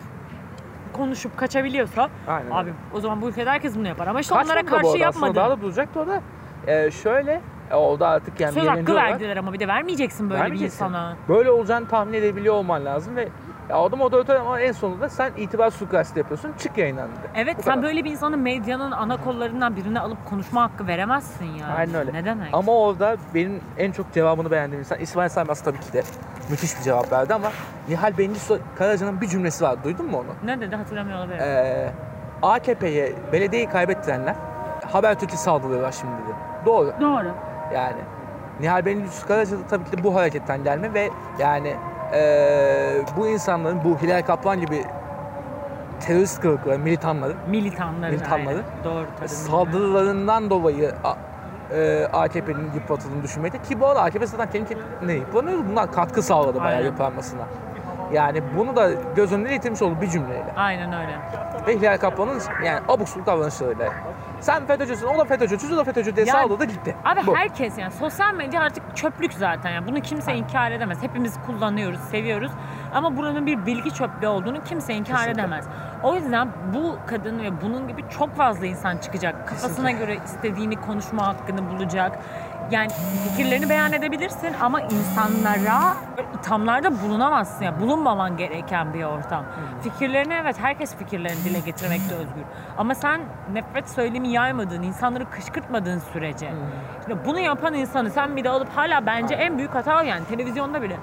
[0.94, 2.52] konuşup kaçabiliyorsa Aynen.
[2.52, 4.88] abi o zaman bu ülkede herkes bunu yapar ama işte Kaçmadı onlara da bu karşı
[4.90, 5.08] arada.
[5.08, 5.36] Aslında yapmadı.
[5.36, 6.22] Daha da duracaktı o da.
[6.68, 7.42] Ee, şöyle
[7.72, 8.54] e, oldu artık yani.
[8.54, 11.16] Söz hakkı verdiler ama bir de vermeyeceksin böyle bir insana.
[11.30, 13.28] Böyle olacağını tahmin edebiliyor olman lazım ve
[13.70, 16.54] ya o da moderatör ama en sonunda sen itibar suikastı yapıyorsun.
[16.60, 17.32] Çık yayından dedi.
[17.36, 17.84] Evet Bu sen kadar.
[17.84, 21.68] böyle bir insanı medyanın ana kollarından birine alıp konuşma hakkı veremezsin ya.
[21.78, 22.14] Aynen öyle.
[22.14, 22.50] Ne demek?
[22.54, 26.04] Ama orada benim en çok cevabını beğendiğim insan İsmail Saymaz tabii ki de
[26.50, 27.52] müthiş bir cevap verdi ama
[27.90, 29.84] Nihal Bengisu Karaca'nın bir cümlesi var.
[29.84, 30.50] Duydun mu onu?
[30.50, 31.44] Ne dedi hatırlamıyor olabilirim.
[31.44, 31.92] Ee,
[32.42, 34.36] AKP'ye belediyeyi kaybettirenler
[34.92, 36.36] Habertürk'e saldırıyorlar şimdi dedi.
[36.66, 36.94] Doğru.
[37.02, 37.32] Doğru.
[37.74, 37.98] Yani
[38.60, 41.76] Nihal Bengisu Karaca da tabii ki bu hareketten gelme ve yani
[42.14, 44.86] ee, bu insanların bu Hilal Kaplan gibi
[46.00, 48.48] terörist kılıkları, militanların Militanların.
[48.48, 48.64] Aynen.
[48.84, 49.28] Doğru tabii.
[49.30, 51.16] saldırılarından dolayı a-
[51.76, 55.64] e, AKP'nin yıpratıldığını düşünmekte ki bu arada AKP zaten kendi kendine yıpranıyordu.
[55.72, 56.86] Bunlar katkı sağladı bayağı Aynen.
[56.90, 57.42] yıpranmasına.
[58.14, 60.54] Yani bunu da göz önüne getirmiş oldu bir cümleyle.
[60.56, 61.20] Aynen öyle.
[61.68, 63.90] Ve Hilal Kaplan'ın yani abuk subuk davranışlarıyla.
[64.40, 66.96] Sen FETÖ'cüsün, o da FETÖ'cü, çocuğu da FETÖ'cü diye Yani- sağladı gitti.
[67.06, 67.36] Abi Bu.
[67.36, 70.98] herkes yani sosyal medya artık çöplük zaten yani bunu kimse inkar edemez.
[71.04, 72.52] Hepimiz kullanıyoruz, seviyoruz
[72.94, 75.42] ama buranın bir bilgi çöplüğü olduğunu kimse inkar Kesinlikle.
[75.42, 75.66] edemez.
[76.04, 79.48] O yüzden bu kadın ve bunun gibi çok fazla insan çıkacak.
[79.48, 82.20] Kafasına göre istediğini konuşma hakkını bulacak.
[82.72, 82.88] Yani
[83.30, 85.94] fikirlerini beyan edebilirsin ama insanlara
[86.40, 87.66] ithamlarda bulunamazsın.
[87.66, 89.46] Yani bulunmaman gereken bir ortam.
[89.82, 92.44] Fikirlerini evet herkes fikirlerini dile getirmekte özgür.
[92.78, 93.22] Ama sen
[93.54, 96.52] nefret söylemi yaymadığın, insanları kışkırtmadığın sürece.
[97.06, 100.82] Şimdi bunu yapan insanı sen bir de alıp hala bence en büyük hata yani televizyonda
[100.82, 100.98] bile.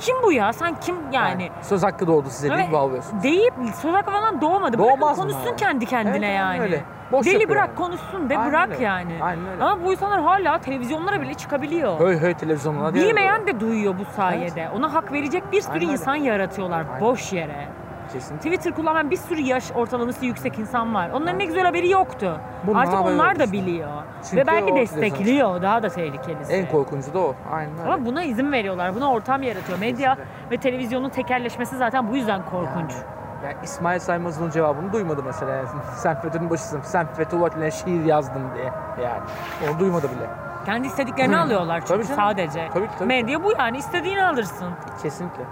[0.00, 0.52] Kim bu ya?
[0.52, 1.50] Sen kim yani?
[1.62, 2.58] Söz hakkı doğdu size Evet.
[2.58, 3.22] deyip bağlıyorsun.
[3.22, 4.78] Deyip söz hakkı falan doğmadı.
[4.78, 5.56] Doğmaz Bırak mı konuşsun yani?
[5.56, 6.60] kendi kendine Evet, yani.
[6.60, 6.84] öyle.
[7.12, 7.76] Boş Deli bırak yani.
[7.76, 8.84] konuşsun de Aynen bırak öyle.
[8.84, 9.18] yani.
[9.22, 9.64] Aynen öyle.
[9.64, 12.00] Ama bu insanlar hala televizyonlara bile çıkabiliyor.
[12.00, 13.06] Höy höy televizyonuna diye.
[13.08, 14.68] Bilmeyen de duyuyor bu sayede.
[14.76, 15.92] Ona hak verecek bir sürü Aynen öyle.
[15.92, 17.00] insan yaratıyorlar Aynen.
[17.00, 17.68] boş yere.
[18.12, 18.50] Kesinlikle.
[18.50, 21.10] Twitter kullanan bir sürü yaş ortalaması yüksek insan var.
[21.10, 22.40] Onların ne güzel haberi yoktu.
[22.66, 23.52] Bundan Artık haberi onlar yok da işte.
[23.56, 23.90] biliyor.
[24.24, 25.62] Çünkü Ve belki o destekliyor.
[25.62, 26.52] Daha da tehlikelisi.
[26.52, 27.34] En korkuncu da o.
[27.52, 27.92] Aynen öyle.
[27.92, 28.94] Ama buna izin veriyorlar.
[28.94, 29.78] Buna ortam yaratıyor.
[29.78, 30.16] Medya
[30.50, 32.92] ve televizyonun tekelleşmesi zaten bu yüzden korkunç.
[33.44, 35.52] Yani İsmail Saymaz'ın cevabını duymadı mesela.
[35.54, 38.72] Yani sen FETÖ'nün başısın, sen Fethullah şiir yazdın diye.
[39.04, 39.20] Yani
[39.70, 40.26] onu duymadı bile.
[40.66, 42.16] Kendi istediklerini alıyorlar çünkü Tabii canım.
[42.16, 42.68] sadece.
[42.74, 43.08] Tabii ki, tabii.
[43.08, 44.68] Medya bu yani istediğini alırsın.
[45.02, 45.42] Kesinlikle.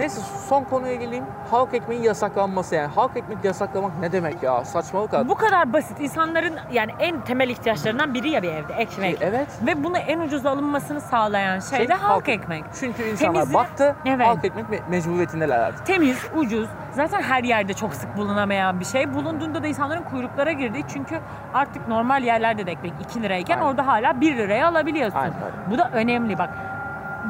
[0.00, 1.24] Neyse son konuya geleyim.
[1.50, 2.86] Halk ekmeğin yasaklanması yani.
[2.94, 4.64] Halk ekmek yasaklamak ne demek ya?
[4.64, 5.28] Saçmalık abi.
[5.28, 6.00] Bu kadar basit.
[6.00, 9.18] İnsanların yani en temel ihtiyaçlarından biri ya bir evde ekmek.
[9.22, 9.48] Evet.
[9.66, 12.64] Ve bunu en ucuz alınmasını sağlayan şey, de halk, ekmek.
[12.80, 13.96] Çünkü insanlar Temizlik- battı.
[14.06, 14.26] Evet.
[14.26, 15.86] Halk ekmek me- mecburiyetindeler artık.
[15.86, 16.68] Temiz, ucuz.
[16.92, 19.14] Zaten her yerde çok sık bulunamayan bir şey.
[19.14, 21.20] Bulunduğunda da insanların kuyruklara girdiği çünkü
[21.54, 23.66] artık normal yerlerde de ekmek 2 lirayken Aynen.
[23.66, 25.18] orada hala 1 liraya alabiliyorsun.
[25.18, 25.34] Aynen.
[25.70, 26.50] Bu da önemli bak.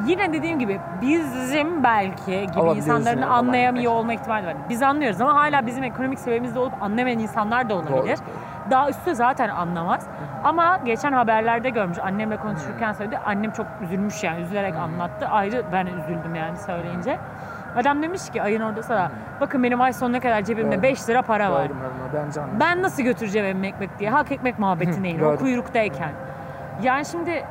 [0.05, 4.55] Yine dediğim gibi bizim belki gibi Alabiliyorsun insanların yani, anlayamıyor olma ihtimali var.
[4.69, 8.17] Biz anlıyoruz ama hala bizim ekonomik seviyemizde olup anlamayan insanlar da olabilir.
[8.17, 8.71] Doğru.
[8.71, 10.07] Daha üstü zaten anlamaz.
[10.43, 11.99] Ama geçen haberlerde görmüş.
[11.99, 13.17] Annemle konuşurken söyledi.
[13.25, 14.41] Annem çok üzülmüş yani.
[14.41, 15.27] Üzülerek anlattı.
[15.27, 17.19] Ayrı ben üzüldüm yani söyleyince.
[17.75, 20.83] Adam demiş ki ayın orada da bakın benim ay sonuna kadar cebimde Doğru.
[20.83, 21.67] 5 lira para var.
[22.59, 24.09] Ben nasıl götüreceğim evime ekmek diye.
[24.09, 26.11] Halk ekmek muhabbeti neydi o kuyruktayken.
[26.81, 27.45] Yani şimdi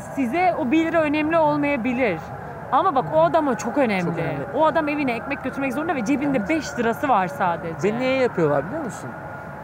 [0.00, 2.20] size o 1 lira önemli olmayabilir.
[2.72, 4.04] Ama bak o adama çok önemli.
[4.04, 4.44] Çok önemli.
[4.54, 7.94] O adam evine ekmek götürmek zorunda ve cebinde 5 lirası var sadece.
[7.94, 9.10] Ve niye yapıyorlar biliyor musun?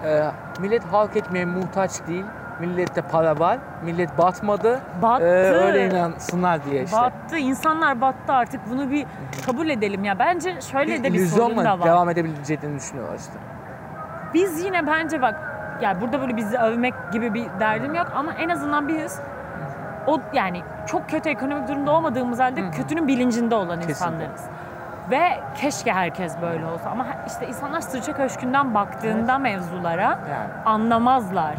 [0.05, 0.23] Ee,
[0.61, 2.25] millet halk ekmeğe muhtaç değil.
[2.61, 3.59] Millette para var.
[3.85, 4.81] Millet batmadı.
[5.03, 5.25] Battı.
[5.25, 6.97] Ee, öyle inansınlar diye işte.
[6.97, 7.37] Battı.
[7.39, 8.61] insanlar battı artık.
[8.71, 9.07] Bunu bir
[9.47, 10.19] kabul edelim ya.
[10.19, 11.87] Bence şöyle de bir sorun da var.
[11.87, 13.33] devam edebileceğini düşünüyorlar işte.
[14.35, 15.35] Biz yine bence bak
[15.81, 19.21] yani burada böyle bizi övmek gibi bir derdim yok ama en azından biz
[20.07, 23.91] o yani çok kötü ekonomik durumda olmadığımız halde kötünün bilincinde olan Kesinlikle.
[24.25, 24.45] insanlarız.
[25.11, 30.53] Ve keşke herkes böyle olsa ama işte insanlar sırça köşkünden baktığında mevzulara Yani.
[30.65, 31.57] anlamazlar.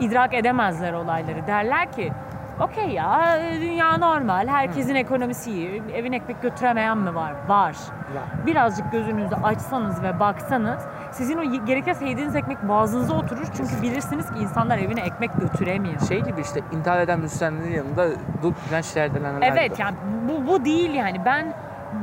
[0.00, 1.46] İdrak edemezler olayları.
[1.46, 2.12] Derler ki
[2.60, 7.32] okey ya dünya normal, herkesin ekonomisi iyi, evin ekmek götüremeyen mi var?
[7.48, 7.76] Var.
[8.14, 8.46] Ya.
[8.46, 13.46] Birazcık gözünüzü açsanız ve baksanız sizin o gerekirse yediğiniz ekmek boğazınıza oturur.
[13.56, 16.00] Çünkü bilirsiniz ki insanlar evine ekmek götüremiyor.
[16.08, 18.08] Şey gibi işte intihar eden müzisyenlerin yanında
[18.42, 19.82] durup giden şehirlenenler Evet gibi.
[19.82, 19.96] yani
[20.28, 21.52] bu, bu değil yani ben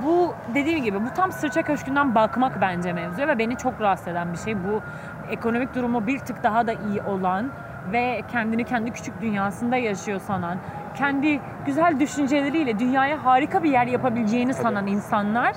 [0.05, 4.33] bu dediğim gibi bu tam sırça köşkünden bakmak bence mevzuya ve beni çok rahatsız eden
[4.33, 4.55] bir şey.
[4.63, 4.81] Bu
[5.29, 7.51] ekonomik durumu bir tık daha da iyi olan
[7.91, 10.57] ve kendini kendi küçük dünyasında yaşıyor sanan,
[10.95, 15.55] kendi güzel düşünceleriyle dünyaya harika bir yer yapabileceğini sanan insanlar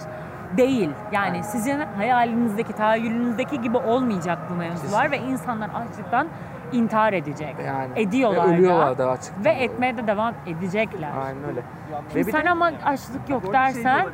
[0.56, 0.90] değil.
[1.12, 6.28] Yani sizin hayalinizdeki, tahayyülünüzdeki gibi olmayacak bu mevzular ve insanlar açlıktan
[6.72, 7.56] intihar edecek.
[7.66, 7.88] Yani.
[7.96, 8.54] Ediyorlar Ve da.
[8.54, 9.44] ölüyorlar da açıkçası.
[9.44, 11.10] Ve etmeye de devam edecekler.
[11.26, 11.62] Aynen öyle.
[12.12, 14.06] Şimdi Ve sen de- ama açlık yok dersen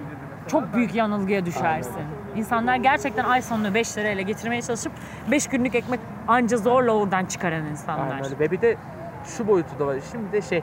[0.49, 2.03] çok büyük yanılgıya düşersin.
[2.37, 4.93] İnsanlar gerçekten ay sonunu 5 lirayla getirmeye çalışıp
[5.31, 8.11] 5 günlük ekmek anca zorla oradan çıkaran insanlar.
[8.11, 8.39] Aynen öyle.
[8.39, 8.77] Ve bir de
[9.25, 9.97] şu boyutu da var.
[10.13, 10.63] Şimdi de şey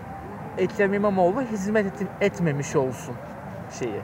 [0.58, 3.16] Ekrem İmamoğlu hizmet et- etmemiş olsun
[3.80, 4.02] şeyi.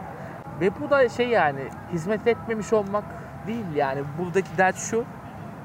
[0.61, 1.59] Ve bu da şey yani
[1.93, 3.03] hizmet etmemiş olmak
[3.47, 5.05] değil yani buradaki dert şu.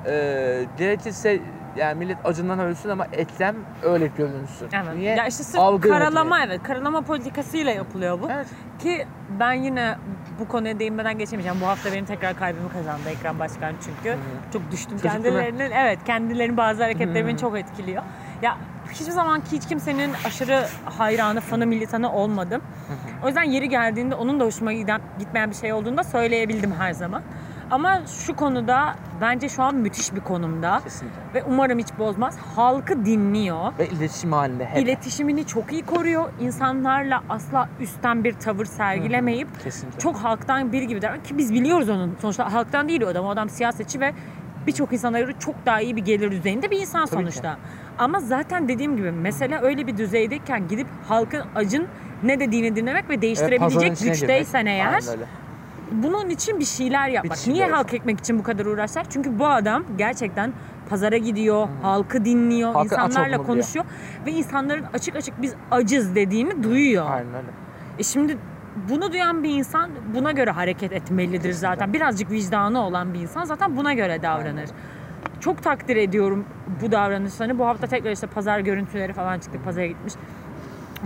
[0.07, 1.41] E, gerekirse
[1.77, 4.69] yani millet acından ölsün ama Ekrem öyle görünsün.
[4.73, 4.97] Evet.
[4.97, 5.15] Niye?
[5.17, 6.55] Ya işte sırf Algı karalama yönetimi.
[6.55, 6.67] evet.
[6.67, 8.29] Karalama politikasıyla yapılıyor bu.
[8.31, 8.47] Evet.
[8.79, 9.07] Ki
[9.41, 9.95] ben yine
[10.41, 11.61] bu konuya değinmeden geçemeyeceğim.
[11.61, 14.19] Bu hafta benim tekrar kalbimi kazandı Ekrem Başkan çünkü.
[14.53, 15.43] Çok düştüm Çocuk değil mi?
[15.43, 15.75] kendilerinin.
[15.77, 18.03] Evet kendilerinin bazı hareketleri beni çok etkiliyor.
[18.43, 18.57] Ya
[18.91, 22.63] hiçbir zaman ki hiç kimsenin aşırı hayranı, fanı, militanı olmadım.
[23.25, 27.23] O yüzden yeri geldiğinde onun da hoşuma giden, gitmeyen bir şey olduğunda söyleyebildim her zaman.
[27.71, 30.81] Ama şu konuda bence şu an müthiş bir konumda.
[30.85, 31.21] Kesinlikle.
[31.35, 32.37] Ve umarım hiç bozmaz.
[32.57, 33.73] Halkı dinliyor.
[33.79, 34.83] Ve iletişim halinde hep.
[34.83, 36.33] İletişimini çok iyi koruyor.
[36.41, 39.99] İnsanlarla asla üstten bir tavır sergilemeyip Kesinlikle.
[39.99, 43.25] çok halktan biri gibi davranıyor ki biz biliyoruz onun sonuçta halktan değil o adam.
[43.27, 44.13] O adam siyasetçi ve
[44.67, 47.59] birçok insana göre çok daha iyi bir gelir düzeyinde bir insan Tabii sonuçta.
[47.99, 51.87] Ama zaten dediğim gibi mesela öyle bir düzeydeyken gidip halkın acın
[52.23, 55.03] ne dediğini dinlemek ve değiştirebilecek içine güçteysen eğer
[55.93, 57.37] bunun için bir şeyler yapmak.
[57.37, 59.07] şeyler Niye halk ekmek için bu kadar uğraşlar?
[59.11, 60.53] Çünkü bu adam gerçekten
[60.91, 63.85] pazara gidiyor, halkı dinliyor, Halkın aç insanlarla konuşuyor
[64.27, 67.11] ve insanların açık açık biz acız dediğini duyuyor.
[67.11, 67.47] Aynen öyle.
[67.99, 68.39] E şimdi
[68.89, 71.93] bunu duyan bir insan buna göre hareket etmelidir zaten.
[71.93, 74.71] Birazcık vicdanı olan bir insan zaten buna göre davranır.
[75.41, 76.45] Çok takdir ediyorum
[76.83, 77.59] bu davranışlarını.
[77.59, 79.59] Bu hafta tekrar işte pazar görüntüleri falan çıktı.
[79.65, 80.15] Pazara gitmiş.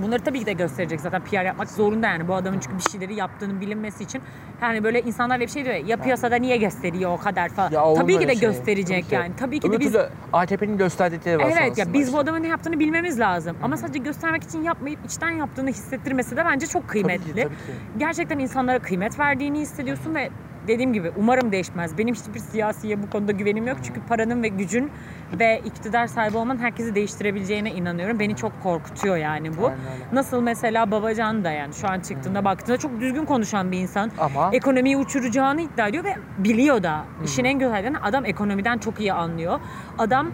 [0.02, 3.14] Bunları tabii ki de gösterecek zaten PR yapmak zorunda yani bu adamın çünkü bir şeyleri
[3.14, 4.22] yaptığının bilinmesi için.
[4.62, 7.70] Yani böyle insanlar bir şey diyor ya, ya piyasada niye gösteriyor o kadar falan.
[7.70, 8.40] Ya tabii ki de şey.
[8.40, 9.32] gösterecek Tabii yani.
[9.36, 9.96] Tabii ki de biz
[10.32, 12.16] AKP'nin gösterdikleri var Evet ya biz işte.
[12.16, 13.56] bu adamın ne yaptığını bilmemiz lazım.
[13.62, 17.24] Ama sadece göstermek için yapmayıp içten yaptığını hissettirmesi de bence çok kıymetli.
[17.30, 17.98] Tabii ki, tabii ki.
[17.98, 20.30] Gerçekten insanlara kıymet verdiğini hissediyorsun ve
[20.68, 21.98] dediğim gibi umarım değişmez.
[21.98, 23.76] Benim hiçbir siyasiye bu konuda güvenim yok.
[23.82, 24.90] Çünkü paranın ve gücün
[25.38, 28.20] ve iktidar sahibi olmanın herkesi değiştirebileceğine inanıyorum.
[28.20, 29.66] Beni çok korkutuyor yani bu.
[29.66, 29.78] Aynen.
[30.12, 34.10] Nasıl mesela Babacan da yani şu an çıktığında baktığında çok düzgün konuşan bir insan.
[34.18, 37.04] Ama Ekonomiyi uçuracağını iddia ediyor ve biliyor da.
[37.24, 39.60] İşin en güzel yanı adam ekonomiden çok iyi anlıyor.
[39.98, 40.30] Adam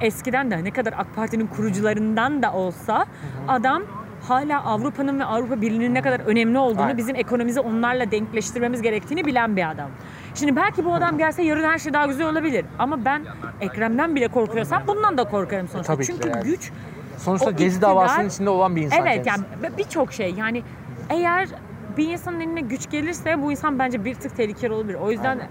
[0.00, 3.06] eskiden de ne kadar AK Parti'nin kurucularından da olsa
[3.48, 3.82] adam
[4.28, 6.96] hala Avrupa'nın ve Avrupa Birliği'nin ne kadar önemli olduğunu, Aynen.
[6.96, 9.90] bizim ekonomimizi onlarla denkleştirmemiz gerektiğini bilen bir adam.
[10.34, 12.64] Şimdi belki bu adam gelse yarın her şey daha güzel olabilir.
[12.78, 13.22] Ama ben
[13.60, 15.94] Ekrem'den bile korkuyorsam bundan da korkarım sonuçta.
[15.94, 16.44] tabii ki de Çünkü yani.
[16.44, 16.70] güç
[17.18, 19.44] sonuçta o Gezi iktidar- davasının içinde olan bir insan Evet kendisi.
[19.62, 20.62] yani birçok şey yani
[21.10, 21.48] eğer
[21.96, 24.98] bir insanın eline güç gelirse bu insan bence bir tık tehlikeli olabilir.
[25.02, 25.48] O yüzden Aynen.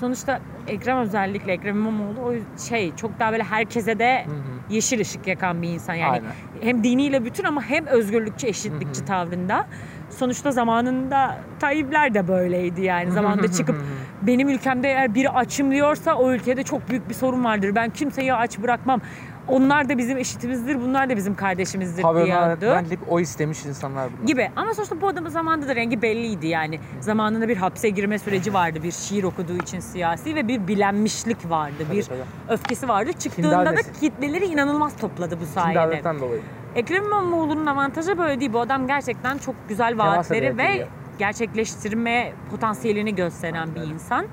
[0.00, 2.34] Sonuçta Ekrem özellikle Ekrem İmamoğlu o
[2.68, 4.74] şey çok daha böyle herkese de Hı hı.
[4.74, 5.94] yeşil ışık yakan bir insan.
[5.94, 6.26] Yani Aynen.
[6.60, 9.66] hem diniyle bütün ama hem özgürlükçü, eşitlikçi tavrında.
[10.10, 13.10] sonuçta zamanında Tayyipler de böyleydi yani.
[13.10, 13.76] Zamanında çıkıp
[14.22, 17.74] benim ülkemde eğer biri açım diyorsa o ülkede çok büyük bir sorun vardır.
[17.74, 19.00] Ben kimseyi aç bırakmam.
[19.48, 24.26] Onlar da bizim eşitimizdir, bunlar da bizim kardeşimizdir diyordu Ben hep o istemiş insanlar bunlar.
[24.26, 24.50] gibi.
[24.56, 26.80] Ama sonuçta bu adamın zamanında da rengi belliydi yani.
[27.00, 28.82] Zamanında bir hapse girme süreci vardı.
[28.82, 31.84] Bir şiir okuduğu için siyasi ve bir bilenmişlik vardı.
[31.92, 32.18] bir tabii.
[32.48, 33.12] öfkesi vardı.
[33.12, 35.80] Çıktığında da kitleleri inanılmaz topladı bu sayede.
[35.80, 36.40] Kindarlıktan dolayı.
[36.74, 38.52] Ekrem İmamoğlu'nun avantajı böyle değil.
[38.52, 44.26] Bu adam gerçekten çok güzel vaatleri ve gerçekleştirme potansiyelini gösteren bir insan.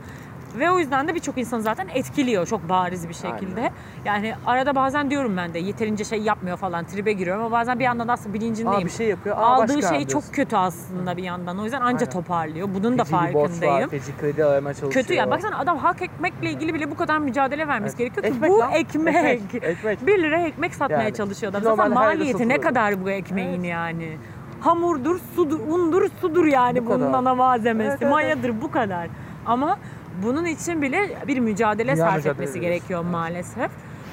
[0.59, 3.59] Ve o yüzden de birçok insanı zaten etkiliyor çok bariz bir şekilde.
[3.61, 3.71] Aynen.
[4.05, 7.83] Yani arada bazen diyorum ben de yeterince şey yapmıyor falan tribe giriyorum ama bazen bir
[7.83, 8.79] yandan da aslında bilincindeyim.
[8.81, 9.37] Aa bir şey yapıyor.
[9.37, 10.07] Aa, Aldığı şey diyorsun.
[10.07, 11.59] çok kötü aslında bir yandan.
[11.59, 12.09] O yüzden anca Aynen.
[12.09, 12.69] toparlıyor.
[12.75, 13.89] Bunun da Feci var, farkındayım.
[13.89, 14.93] feci kredi aramaya çalışıyor.
[15.03, 15.31] Kötü ya.
[15.31, 18.15] Baksana adam halk ekmekle ilgili bile bu kadar mücadele vermesi Evet.
[18.15, 18.71] gerekiyor ki Ekmek bu lan.
[18.71, 19.15] ekmek.
[19.15, 20.07] Ekmek, ekmek.
[20.07, 21.13] 1 lira ekmek satmaya Yani.
[21.13, 21.63] çalışıyor adam.
[21.63, 24.17] Zaten maliyeti ne kadar bu ekmeğin yani.
[24.61, 27.13] Hamurdur, sudur, undur, sudur yani Bu bunun kadar.
[27.19, 27.89] ana malzemesi.
[27.89, 29.07] Evet, evet, Mayadır bu kadar.
[29.45, 29.77] Ama
[30.23, 32.69] bunun için bile bir mücadele Dünya sarf mücadele etmesi ediyoruz.
[32.79, 33.71] gerekiyor maalesef.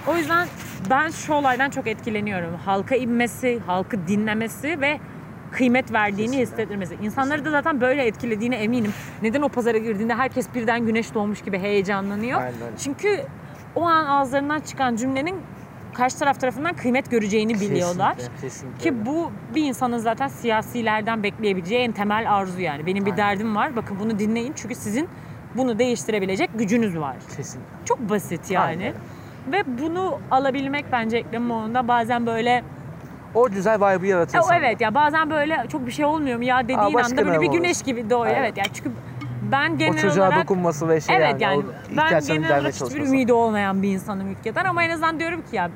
[0.08, 0.48] O yüzden
[0.90, 2.54] ben şu olaydan çok etkileniyorum.
[2.64, 5.00] Halka inmesi, halkı dinlemesi ve
[5.52, 6.42] kıymet verdiğini Kesinlikle.
[6.52, 6.94] hissettirmesi.
[7.02, 8.92] İnsanları da zaten böyle etkilediğine eminim.
[9.22, 12.40] Neden o pazara girdiğinde herkes birden güneş doğmuş gibi heyecanlanıyor?
[12.40, 12.76] Aynen.
[12.78, 13.20] Çünkü
[13.74, 15.36] o an ağızlarından çıkan cümlenin
[15.94, 18.16] karşı taraf tarafından kıymet göreceğini biliyorlar.
[18.16, 22.86] Kesinlikle, kesinlikle Ki bu bir insanın zaten siyasilerden bekleyebileceği en temel arzu yani.
[22.86, 23.24] Benim bir Aynen.
[23.24, 23.76] derdim var.
[23.76, 25.08] Bakın bunu dinleyin çünkü sizin
[25.56, 27.16] bunu değiştirebilecek gücünüz var.
[27.36, 27.70] Kesinlikle.
[27.84, 28.66] Çok basit yani.
[28.66, 28.94] Aynen.
[29.52, 32.62] Ve bunu alabilmek bence Ekrem İmamoğlu'nda bazen böyle
[33.34, 34.66] O güzel vibe'ı yaratıyor sende.
[34.66, 37.48] evet ya bazen böyle çok bir şey olmuyor mu ya dediğin Aa, anda böyle bir
[37.48, 37.56] olur?
[37.56, 38.34] güneş gibi doğuyor.
[38.34, 38.44] Aynen.
[38.44, 38.90] Evet yani çünkü
[39.52, 41.62] ben genel O çocuğa olarak dokunması ve şey evet yani, o
[41.96, 45.70] ben genel olarak hiçbir ümidi olmayan bir insanım ülkeden ama en azından diyorum ki ya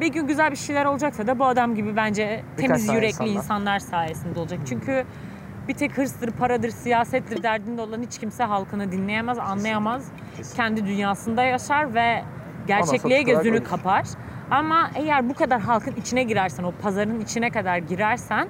[0.00, 3.36] bir gün güzel bir şeyler olacaksa da bu adam gibi bence temiz tane yürekli insanlar.
[3.36, 4.60] insanlar sayesinde olacak.
[4.68, 5.04] Çünkü
[5.68, 10.04] bir tek hırsdır, paradır, siyasettir derdinde olan hiç kimse halkını dinleyemez, anlayamaz.
[10.36, 10.56] Kesinlikle.
[10.56, 12.22] Kendi dünyasında yaşar ve
[12.66, 13.64] gerçekliğe gözünü ölür.
[13.64, 14.06] kapar.
[14.50, 18.48] Ama eğer bu kadar halkın içine girersen, o pazarın içine kadar girersen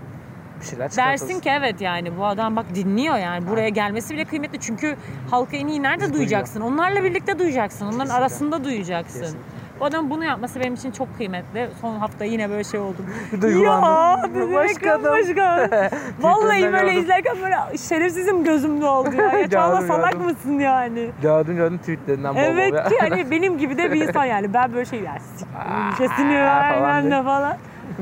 [0.60, 4.60] bir şeyler dersin ki evet yani bu adam bak dinliyor yani buraya gelmesi bile kıymetli
[4.60, 4.96] çünkü
[5.30, 6.60] halkı en iyi nerede Bizi duyacaksın?
[6.60, 7.84] Onlarla birlikte duyacaksın.
[7.86, 8.18] Onların Kesinlikle.
[8.18, 9.20] arasında duyacaksın.
[9.20, 9.55] Kesinlikle.
[9.80, 11.68] Bu adamın bunu yapması benim için çok kıymetli.
[11.80, 13.06] Son hafta yine böyle şey oldum.
[13.42, 14.34] Duygulandım.
[14.34, 15.04] dedim, Başkanım.
[15.04, 15.70] Başkan.
[16.20, 16.98] Vallahi böyle gördüm.
[17.02, 19.26] izlerken böyle şerefsizim gözümde oldu ya.
[19.38, 20.26] Ya Çağla Gördüm, salak gördüm.
[20.26, 21.10] mısın yani?
[21.22, 22.42] Gördüm gördüm tweetlerinden bol bol.
[22.44, 22.84] Evet ya.
[22.84, 24.54] ki hani benim gibi de bir insan yani.
[24.54, 25.16] Ben böyle şey ya
[25.98, 27.56] sesini vermem de falan.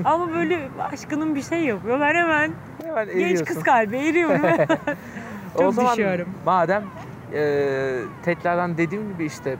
[0.04, 2.00] Ama böyle aşkının bir şey yapıyor.
[2.00, 2.50] Ben hemen
[2.84, 4.42] Hemen genç kız kalbi eriyorum.
[5.54, 6.28] o Çok zaman düşüyorum.
[6.46, 6.82] madem
[7.34, 7.42] e,
[8.24, 9.56] tekrardan dediğim gibi işte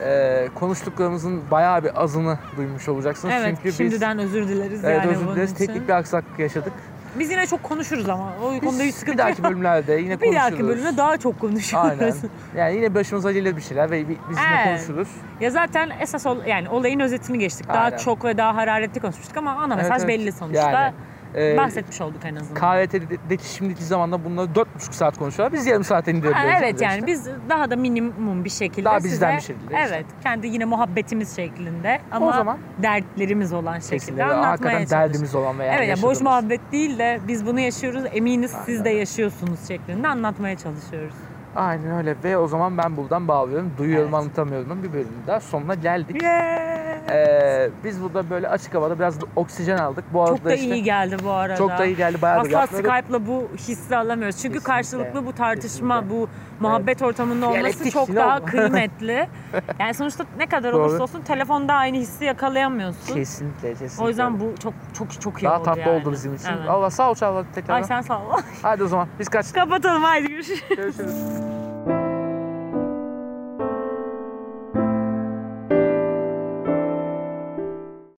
[0.00, 3.34] e, konuştuklarımızın bayağı bir azını duymuş olacaksınız.
[3.36, 5.52] evet Çünkü biz şimdiden özür dileriz evet, yani özür bunun dileriz.
[5.52, 5.66] için.
[5.66, 6.72] Teknik bir aksaklık yaşadık.
[7.18, 9.50] Biz yine çok konuşuruz ama o konuda hiç Biz sıkıntı bir dahaki yok.
[9.50, 10.36] bölümlerde yine Bir konuşuruz.
[10.36, 11.84] dahaki bölümde daha çok konuşuruz.
[11.84, 12.14] Aynen.
[12.56, 14.66] Yani yine başımıza gelir bir şeyler ve bi- biz yine Evet.
[14.66, 15.08] konuşuruz.
[15.40, 17.68] Ya zaten esas ol, yani olayın özetini geçtik.
[17.68, 17.96] Daha Aynen.
[17.96, 20.08] çok ve daha hararetli konuşmuştuk ama ana Evet, mesaj evet.
[20.08, 20.70] belli sonuçta.
[20.70, 20.94] Yani,
[21.36, 22.60] e, Bahsetmiş olduk en azından.
[22.86, 25.52] KVT'deki şimdiki zamanda bunları dört buçuk saat konuşuyorlar.
[25.58, 26.58] Biz yarım saate Ha, indirebiliyoruz.
[26.62, 26.84] evet işte.
[26.84, 29.86] yani biz daha da minimum bir şekilde Daha size, bizden bir şekilde işte.
[29.88, 34.24] Evet kendi yine muhabbetimiz şeklinde ama O zaman- dertlerimiz olan şekilde Kesinlikle.
[34.24, 34.90] anlatmaya çalışıyoruz.
[34.90, 38.90] derdimiz olan veya Evet yani boş muhabbet değil de biz bunu yaşıyoruz eminiz siz de
[38.90, 41.14] yaşıyorsunuz şeklinde anlatmaya çalışıyoruz.
[41.56, 43.72] Aynen öyle ve o zaman ben buradan bağlıyorum.
[43.78, 44.20] Duyuyorum Evet.
[44.20, 46.22] anlatamıyorum bir bölümün daha sonuna geldik.
[46.22, 46.93] Yeah.
[47.08, 50.04] Ee, biz burada böyle açık havada biraz da oksijen aldık.
[50.12, 51.56] Bu arada Çok da işte iyi geldi bu arada.
[51.56, 52.22] çok da iyi geldi.
[52.22, 52.90] Bayağı da Asla yapmıyorduk.
[52.92, 54.36] Skype'la bu hissi alamıyoruz.
[54.36, 56.10] Çünkü Kesinlikle, karşılıklı bu tartışma, kesinlikle.
[56.22, 56.28] bu
[56.60, 58.50] muhabbet ortamında olması Diyalektik, çok daha know.
[58.50, 59.28] kıymetli.
[59.78, 60.82] Yani sonuçta ne kadar Doğru.
[60.82, 63.14] olursa olsun telefonda aynı hissi yakalayamıyorsun.
[63.14, 64.04] Kesinlikle kesinlikle.
[64.04, 65.90] O yüzden bu çok çok çok iyi daha oldu tatlı yani.
[65.90, 66.48] oldu bizim için.
[66.48, 66.68] Evet.
[66.68, 67.74] Allah sağ ol Çağla tekrardan.
[67.74, 68.30] Ay sen sağ ol.
[68.62, 69.54] Hadi o zaman biz kaçtık.
[69.54, 70.62] Kapatalım haydi görüşürüz.
[70.76, 71.53] Görüşürüz.